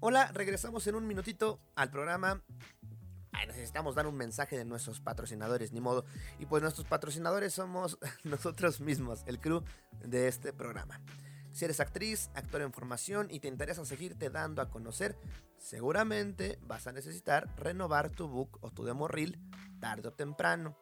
Hola, 0.01 0.31
regresamos 0.33 0.87
en 0.87 0.97
un 0.97 1.07
minutito 1.07 1.61
al 1.77 1.91
programa. 1.91 2.43
Necesitamos 3.47 3.95
dar 3.95 4.07
un 4.07 4.17
mensaje 4.17 4.57
de 4.57 4.65
nuestros 4.65 5.01
patrocinadores, 5.01 5.73
ni 5.73 5.81
modo. 5.81 6.05
Y 6.39 6.47
pues 6.47 6.63
nuestros 6.63 6.87
patrocinadores 6.87 7.55
somos 7.55 7.99
nosotros 8.25 8.81
mismos, 8.81 9.23
el 9.27 9.41
crew 9.41 9.63
de 10.05 10.29
este 10.29 10.53
programa. 10.53 11.01
Si 11.53 11.65
eres 11.65 11.79
actriz, 11.79 12.31
actor 12.35 12.63
en 12.63 12.73
formación 12.73 13.29
y 13.31 13.39
te 13.39 13.47
interesa 13.47 13.85
seguirte 13.85 14.29
dando 14.29 14.61
a 14.61 14.71
conocer, 14.71 15.17
seguramente 15.57 16.59
vas 16.63 16.89
a 16.89 16.93
necesitar 16.93 17.49
renovar 17.57 18.11
tu 18.11 18.27
book 18.27 18.59
o 18.61 18.71
tu 18.71 18.85
demo 18.85 19.07
reel 19.07 19.39
tarde 19.81 20.09
o 20.09 20.13
temprano. 20.13 20.77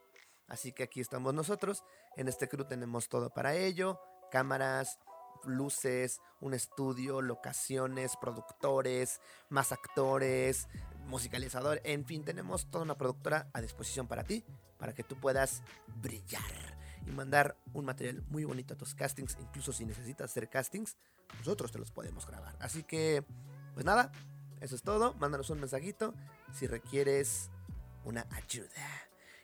Así 0.48 0.72
que 0.72 0.84
aquí 0.84 1.00
estamos 1.00 1.34
nosotros. 1.34 1.84
En 2.16 2.26
este 2.26 2.48
crew 2.48 2.64
tenemos 2.66 3.08
todo 3.08 3.28
para 3.28 3.54
ello: 3.54 4.00
cámaras, 4.30 4.98
luces, 5.44 6.20
un 6.40 6.54
estudio, 6.54 7.20
locaciones, 7.20 8.16
productores, 8.16 9.20
más 9.48 9.72
actores, 9.72 10.68
musicalizador. 11.12 11.80
En 11.84 12.04
fin, 12.04 12.24
tenemos 12.24 12.66
toda 12.70 12.82
una 12.82 12.96
productora 12.96 13.48
a 13.52 13.60
disposición 13.60 14.08
para 14.08 14.24
ti, 14.24 14.44
para 14.78 14.94
que 14.94 15.04
tú 15.04 15.14
puedas 15.16 15.62
brillar 16.00 16.42
y 17.06 17.10
mandar 17.10 17.56
un 17.74 17.84
material 17.84 18.24
muy 18.28 18.44
bonito 18.44 18.74
a 18.74 18.76
tus 18.76 18.94
castings. 18.94 19.36
Incluso 19.38 19.72
si 19.72 19.84
necesitas 19.84 20.30
hacer 20.30 20.48
castings, 20.48 20.96
nosotros 21.38 21.70
te 21.70 21.78
los 21.78 21.92
podemos 21.92 22.26
grabar. 22.26 22.56
Así 22.60 22.82
que, 22.82 23.24
pues 23.74 23.84
nada, 23.84 24.10
eso 24.60 24.74
es 24.74 24.82
todo. 24.82 25.14
Mándanos 25.14 25.50
un 25.50 25.60
mensajito 25.60 26.14
si 26.52 26.66
requieres 26.66 27.50
una 28.04 28.26
ayuda. 28.30 28.68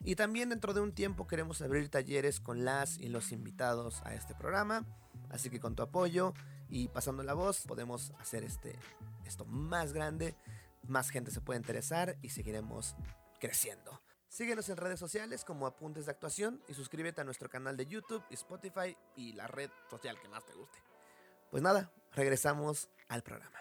Y 0.05 0.15
también 0.17 0.49
dentro 0.49 0.73
de 0.73 0.81
un 0.81 0.93
tiempo 0.93 1.27
queremos 1.27 1.61
abrir 1.61 1.91
talleres 1.91 2.41
con 2.41 2.65
las 2.65 2.99
y 2.99 3.09
los 3.09 3.31
invitados 3.31 4.01
a 4.05 4.15
este 4.15 4.35
programa. 4.35 4.87
Así 5.29 5.51
que 5.51 5.61
con 5.61 5.75
tu 5.75 5.83
apoyo 5.83 6.33
y 6.71 6.89
pasando 6.89 7.23
la 7.23 7.35
voz 7.35 7.65
podemos 7.67 8.13
hacer 8.21 8.45
este, 8.45 8.79
esto 9.27 9.45
más 9.45 9.93
grande. 9.93 10.35
Más 10.89 11.11
gente 11.11 11.31
se 11.31 11.41
puede 11.41 11.59
interesar 11.59 12.19
y 12.23 12.31
seguiremos 12.31 12.97
creciendo. 13.39 14.03
Síguenos 14.29 14.69
en 14.69 14.77
redes 14.77 14.99
sociales 14.99 15.45
como 15.45 15.67
Apuntes 15.67 16.07
de 16.07 16.13
Actuación 16.13 16.63
y 16.69 16.75
suscríbete 16.75 17.21
a 17.21 17.25
nuestro 17.25 17.49
canal 17.49 17.77
de 17.77 17.87
YouTube, 17.87 18.23
Spotify 18.31 18.97
y 19.17 19.33
la 19.35 19.47
red 19.47 19.71
social 19.91 20.21
que 20.21 20.29
más 20.29 20.45
te 20.45 20.55
guste. 20.55 20.79
Pues 21.51 21.63
nada, 21.63 21.93
regresamos 22.13 22.91
al 23.09 23.23
programa. 23.23 23.59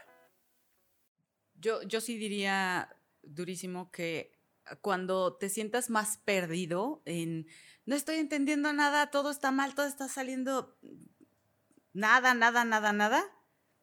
Yo, 1.55 1.81
yo 1.83 2.01
sí 2.01 2.17
diría 2.17 2.95
durísimo 3.23 3.91
que 3.91 4.37
cuando 4.81 5.37
te 5.37 5.49
sientas 5.49 5.89
más 5.89 6.17
perdido 6.17 7.01
en 7.05 7.47
no 7.85 7.95
estoy 7.95 8.17
entendiendo 8.17 8.73
nada, 8.73 9.11
todo 9.11 9.31
está 9.31 9.51
mal, 9.51 9.73
todo 9.73 9.85
está 9.85 10.09
saliendo 10.09 10.77
nada, 11.93 12.33
nada, 12.33 12.65
nada, 12.65 12.91
nada, 12.91 13.23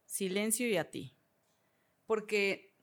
silencio 0.04 0.68
y 0.68 0.76
a 0.76 0.90
ti. 0.90 1.16
Porque 2.04 2.73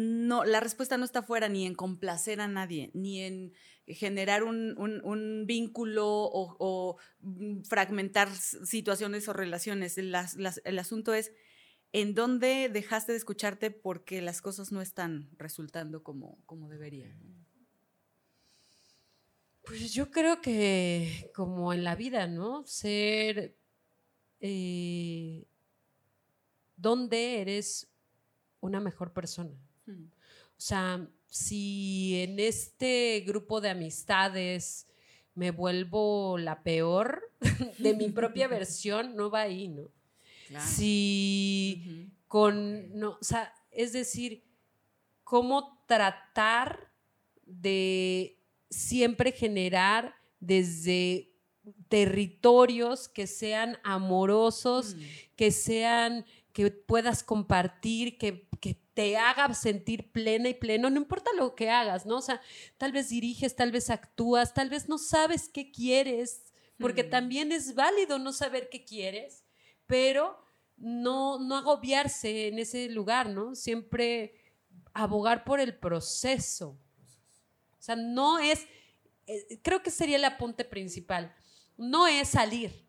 no, 0.00 0.44
la 0.44 0.60
respuesta 0.60 0.96
no 0.96 1.04
está 1.04 1.22
fuera 1.22 1.48
ni 1.48 1.66
en 1.66 1.74
complacer 1.74 2.40
a 2.40 2.46
nadie, 2.46 2.90
ni 2.94 3.20
en 3.20 3.52
generar 3.86 4.44
un, 4.44 4.78
un- 4.78 5.00
un 5.04 5.44
vínculo 5.46 6.06
o, 6.06 6.56
o, 6.60 6.96
mm, 7.20 7.62
fragmentar 7.62 8.30
situaciones 8.32 9.26
o 9.28 9.32
relaciones. 9.32 9.96
Las- 9.98 10.36
las- 10.36 10.60
el 10.64 10.78
asunto 10.78 11.14
es 11.14 11.32
en 11.92 12.14
dónde 12.14 12.68
dejaste 12.68 13.10
de 13.12 13.18
escucharte 13.18 13.70
porque 13.72 14.22
las 14.22 14.40
cosas 14.40 14.70
no 14.70 14.80
están 14.82 15.30
resultando 15.36 16.02
como, 16.04 16.38
como 16.46 16.68
deberían. 16.68 17.18
Pues 19.64 19.92
yo 19.92 20.10
creo 20.10 20.40
que 20.40 21.30
como 21.34 21.72
en 21.72 21.82
la 21.82 21.96
vida, 21.96 22.26
¿no? 22.28 22.64
Ser 22.66 23.56
eh, 24.40 25.44
donde 26.76 27.40
eres 27.40 27.90
una 28.60 28.80
mejor 28.80 29.12
persona. 29.12 29.58
Hmm. 29.88 30.04
O 30.56 30.60
sea, 30.60 31.08
si 31.26 32.20
en 32.22 32.38
este 32.38 33.22
grupo 33.26 33.60
de 33.60 33.70
amistades 33.70 34.86
me 35.34 35.50
vuelvo 35.50 36.36
la 36.38 36.62
peor 36.62 37.22
de 37.78 37.94
mi 37.94 38.08
propia 38.10 38.48
versión, 38.48 39.14
no 39.16 39.30
va 39.30 39.42
ahí, 39.42 39.68
¿no? 39.68 39.90
Claro. 40.48 40.66
Si 40.66 42.10
con, 42.26 42.98
no, 42.98 43.18
o 43.20 43.24
sea, 43.24 43.52
es 43.70 43.92
decir, 43.92 44.44
cómo 45.24 45.82
tratar 45.86 46.90
de 47.44 48.38
siempre 48.70 49.32
generar 49.32 50.14
desde 50.40 51.30
territorios 51.88 53.08
que 53.08 53.26
sean 53.26 53.78
amorosos, 53.82 54.94
Mm. 54.94 55.00
que 55.36 55.50
sean, 55.50 56.24
que 56.52 56.70
puedas 56.70 57.22
compartir, 57.22 58.18
que, 58.18 58.47
que 58.60 58.76
te 58.94 59.16
haga 59.16 59.52
sentir 59.54 60.10
plena 60.10 60.48
y 60.48 60.54
pleno, 60.54 60.90
no 60.90 60.96
importa 60.96 61.30
lo 61.36 61.54
que 61.54 61.70
hagas, 61.70 62.06
¿no? 62.06 62.16
O 62.18 62.22
sea, 62.22 62.40
tal 62.76 62.92
vez 62.92 63.08
diriges, 63.08 63.54
tal 63.56 63.72
vez 63.72 63.90
actúas, 63.90 64.54
tal 64.54 64.70
vez 64.70 64.88
no 64.88 64.98
sabes 64.98 65.48
qué 65.48 65.70
quieres, 65.70 66.44
porque 66.78 67.04
Mm. 67.04 67.10
también 67.10 67.52
es 67.52 67.74
válido 67.74 68.18
no 68.18 68.32
saber 68.32 68.68
qué 68.68 68.84
quieres, 68.84 69.44
pero 69.86 70.38
no, 70.76 71.38
no 71.38 71.56
agobiarse 71.56 72.48
en 72.48 72.58
ese 72.58 72.88
lugar, 72.88 73.28
¿no? 73.28 73.54
Siempre 73.54 74.34
abogar 74.92 75.44
por 75.44 75.60
el 75.60 75.76
proceso. 75.76 76.78
O 77.78 77.82
sea, 77.82 77.96
no 77.96 78.38
es, 78.38 78.66
eh, 79.26 79.60
creo 79.62 79.82
que 79.82 79.90
sería 79.90 80.16
el 80.16 80.24
apunte 80.24 80.64
principal, 80.64 81.34
no 81.76 82.06
es 82.06 82.28
salir, 82.28 82.86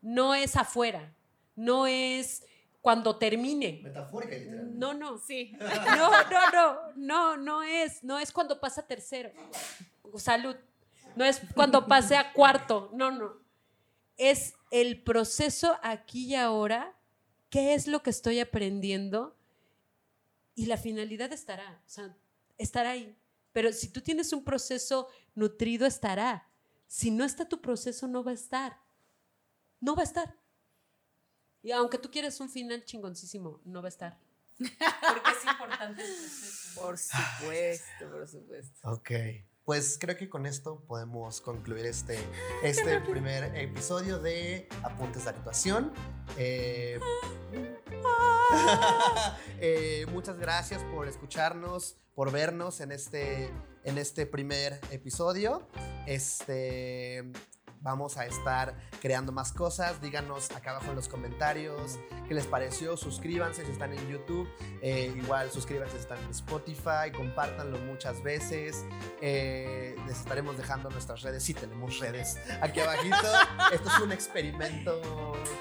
no 0.00 0.34
es 0.34 0.56
afuera, 0.56 1.14
no 1.56 1.86
es 1.86 2.44
cuando 2.84 3.16
termine. 3.16 3.80
Metafórica, 3.82 4.36
literalmente. 4.36 4.78
No, 4.78 4.92
no. 4.92 5.16
Sí. 5.16 5.56
No, 5.58 6.10
no, 6.30 6.50
no, 6.52 6.92
no, 6.96 7.36
no 7.38 7.62
es, 7.62 8.04
no 8.04 8.18
es 8.18 8.30
cuando 8.30 8.60
pasa 8.60 8.86
tercero. 8.86 9.32
Salud. 10.18 10.54
No 11.16 11.24
es 11.24 11.40
cuando 11.54 11.86
pase 11.86 12.14
a 12.14 12.34
cuarto, 12.34 12.90
no, 12.92 13.10
no. 13.10 13.38
Es 14.18 14.52
el 14.70 15.02
proceso 15.02 15.78
aquí 15.82 16.26
y 16.26 16.34
ahora, 16.34 16.94
qué 17.48 17.72
es 17.72 17.86
lo 17.86 18.02
que 18.02 18.10
estoy 18.10 18.38
aprendiendo 18.38 19.34
y 20.54 20.66
la 20.66 20.76
finalidad 20.76 21.32
estará, 21.32 21.80
o 21.86 21.88
sea, 21.88 22.14
estará 22.58 22.90
ahí. 22.90 23.16
Pero 23.52 23.72
si 23.72 23.88
tú 23.88 24.02
tienes 24.02 24.30
un 24.34 24.44
proceso 24.44 25.08
nutrido, 25.34 25.86
estará. 25.86 26.46
Si 26.86 27.10
no 27.10 27.24
está 27.24 27.48
tu 27.48 27.62
proceso, 27.62 28.06
no 28.06 28.22
va 28.22 28.32
a 28.32 28.34
estar. 28.34 28.78
No 29.80 29.96
va 29.96 30.02
a 30.02 30.04
estar. 30.04 30.36
Y 31.64 31.72
aunque 31.72 31.96
tú 31.96 32.10
quieras 32.10 32.38
un 32.40 32.50
final 32.50 32.84
chingoncísimo, 32.84 33.58
no 33.64 33.80
va 33.80 33.86
a 33.86 33.88
estar. 33.88 34.18
Porque 34.58 34.70
es 34.70 35.50
importante 35.50 36.04
el 36.04 36.14
proceso. 36.14 36.80
Por 36.80 36.98
supuesto, 36.98 38.10
por 38.10 38.28
supuesto. 38.28 38.90
Ok. 38.90 39.10
Pues 39.64 39.96
creo 39.98 40.14
que 40.18 40.28
con 40.28 40.44
esto 40.44 40.84
podemos 40.86 41.40
concluir 41.40 41.86
este, 41.86 42.18
este 42.62 43.00
primer 43.00 43.56
episodio 43.56 44.18
de 44.18 44.68
Apuntes 44.82 45.24
de 45.24 45.30
Actuación. 45.30 45.90
Eh, 46.36 47.00
eh, 49.58 50.04
muchas 50.12 50.38
gracias 50.38 50.82
por 50.94 51.08
escucharnos, 51.08 51.96
por 52.14 52.30
vernos 52.30 52.80
en 52.80 52.92
este, 52.92 53.50
en 53.84 53.96
este 53.96 54.26
primer 54.26 54.78
episodio. 54.90 55.66
Este, 56.06 57.32
vamos 57.84 58.16
a 58.16 58.26
estar 58.26 58.74
creando 59.00 59.30
más 59.30 59.52
cosas. 59.52 60.00
Díganos 60.00 60.50
acá 60.50 60.70
abajo 60.70 60.90
en 60.90 60.96
los 60.96 61.06
comentarios 61.06 62.00
qué 62.26 62.34
les 62.34 62.46
pareció. 62.46 62.96
Suscríbanse 62.96 63.64
si 63.64 63.70
están 63.70 63.92
en 63.92 64.08
YouTube. 64.08 64.48
Eh, 64.82 65.12
igual 65.16 65.50
suscríbanse 65.52 65.92
si 65.92 66.00
están 66.00 66.18
en 66.24 66.30
Spotify. 66.30 67.12
Compártanlo 67.14 67.78
muchas 67.78 68.22
veces. 68.22 68.84
Eh, 69.20 69.94
les 70.06 70.18
estaremos 70.18 70.56
dejando 70.56 70.90
nuestras 70.90 71.22
redes. 71.22 71.44
Sí, 71.44 71.54
tenemos 71.54 72.00
redes 72.00 72.38
aquí 72.60 72.80
abajito. 72.80 73.28
Esto 73.72 73.88
es 73.88 73.98
un 74.00 74.12
experimento 74.12 75.00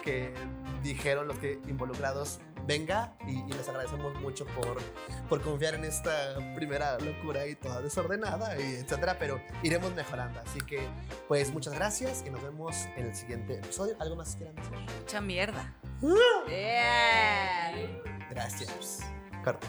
que 0.04 0.34
dijeron 0.82 1.28
los 1.28 1.38
que 1.38 1.60
involucrados 1.68 2.40
venga 2.66 3.16
y, 3.28 3.44
les 3.54 3.68
agradecemos 3.68 4.16
mucho 4.22 4.46
por, 4.48 4.78
por 5.30 5.42
confiar 5.42 5.76
en 5.76 5.86
esta 5.86 6.36
primera 6.56 6.98
locura 7.00 7.46
y 7.48 7.56
toda 7.56 7.82
desordenada 7.82 8.60
y 8.60 8.76
etcétera, 8.76 9.18
pero 9.20 9.42
iremos 9.62 9.94
mejorando. 9.94 10.40
Así 10.40 10.60
que, 10.60 10.88
pues 11.28 11.52
muchas 11.52 11.74
gracias 11.74 12.24
y 12.26 12.30
nos 12.30 12.42
vemos 12.42 12.76
en 12.96 13.08
el 13.08 13.16
siguiente 13.16 13.56
episodio. 13.56 13.96
¿Algo 14.00 14.16
más 14.16 14.36
quieran 14.36 14.56
decir? 14.56 14.78
Mucha 15.00 15.22
mierda. 15.22 15.74
Gracias. 18.30 19.02
Corto. 19.44 19.68